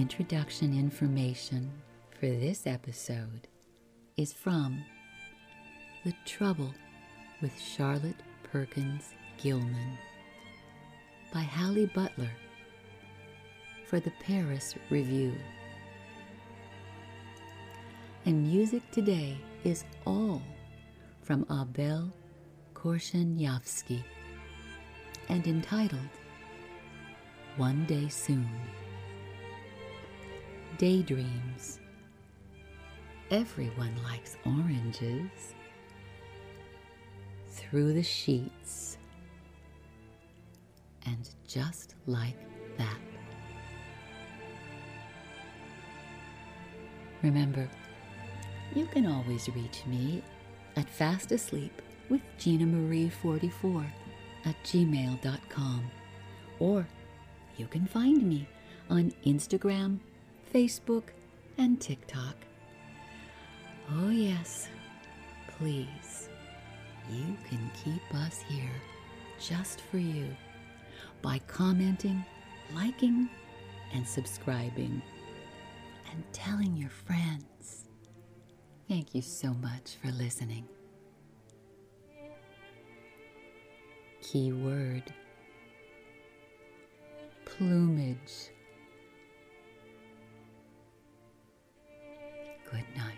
Introduction 0.00 0.72
information 0.72 1.70
for 2.18 2.26
this 2.26 2.66
episode 2.66 3.46
is 4.16 4.32
from 4.32 4.82
The 6.06 6.14
Trouble 6.24 6.72
with 7.42 7.52
Charlotte 7.60 8.22
Perkins 8.42 9.10
Gilman 9.36 9.98
by 11.34 11.40
Hallie 11.40 11.92
Butler 11.94 12.30
for 13.84 14.00
the 14.00 14.10
Paris 14.22 14.74
Review. 14.88 15.34
And 18.24 18.44
music 18.44 18.90
today 18.92 19.36
is 19.64 19.84
all 20.06 20.40
from 21.20 21.44
Abel 21.50 22.10
Korzeniowski 22.72 24.02
and 25.28 25.46
entitled 25.46 26.08
One 27.58 27.84
Day 27.84 28.08
Soon. 28.08 28.48
Daydreams. 30.80 31.78
Everyone 33.30 33.94
likes 34.02 34.38
oranges. 34.46 35.54
Through 37.50 37.92
the 37.92 38.02
sheets. 38.02 38.96
And 41.04 41.28
just 41.46 41.96
like 42.06 42.38
that. 42.78 42.96
Remember, 47.22 47.68
you 48.74 48.86
can 48.86 49.04
always 49.04 49.50
reach 49.50 49.84
me 49.84 50.22
at 50.76 50.86
fastasleep 50.98 51.72
with 52.08 52.22
Gina 52.38 52.64
Marie 52.64 53.10
44 53.10 53.84
at 54.46 54.56
gmail.com. 54.64 55.90
Or 56.58 56.86
you 57.58 57.66
can 57.66 57.84
find 57.84 58.22
me 58.22 58.48
on 58.88 59.12
Instagram, 59.26 59.98
Facebook, 60.52 61.04
and 61.58 61.80
TikTok. 61.80 62.34
Oh, 63.92 64.10
yes, 64.10 64.68
please, 65.58 66.28
you 67.10 67.36
can 67.48 67.70
keep 67.84 68.02
us 68.14 68.40
here 68.48 68.70
just 69.40 69.80
for 69.80 69.98
you 69.98 70.26
by 71.22 71.40
commenting, 71.46 72.24
liking, 72.74 73.28
and 73.92 74.06
subscribing, 74.06 75.02
and 76.12 76.24
telling 76.32 76.76
your 76.76 76.90
friends. 76.90 77.84
Thank 78.88 79.14
you 79.14 79.22
so 79.22 79.54
much 79.54 79.96
for 80.02 80.10
listening. 80.12 80.66
Keyword 84.22 85.12
Plumage. 87.44 88.50
Good 92.70 92.84
night. 92.96 93.09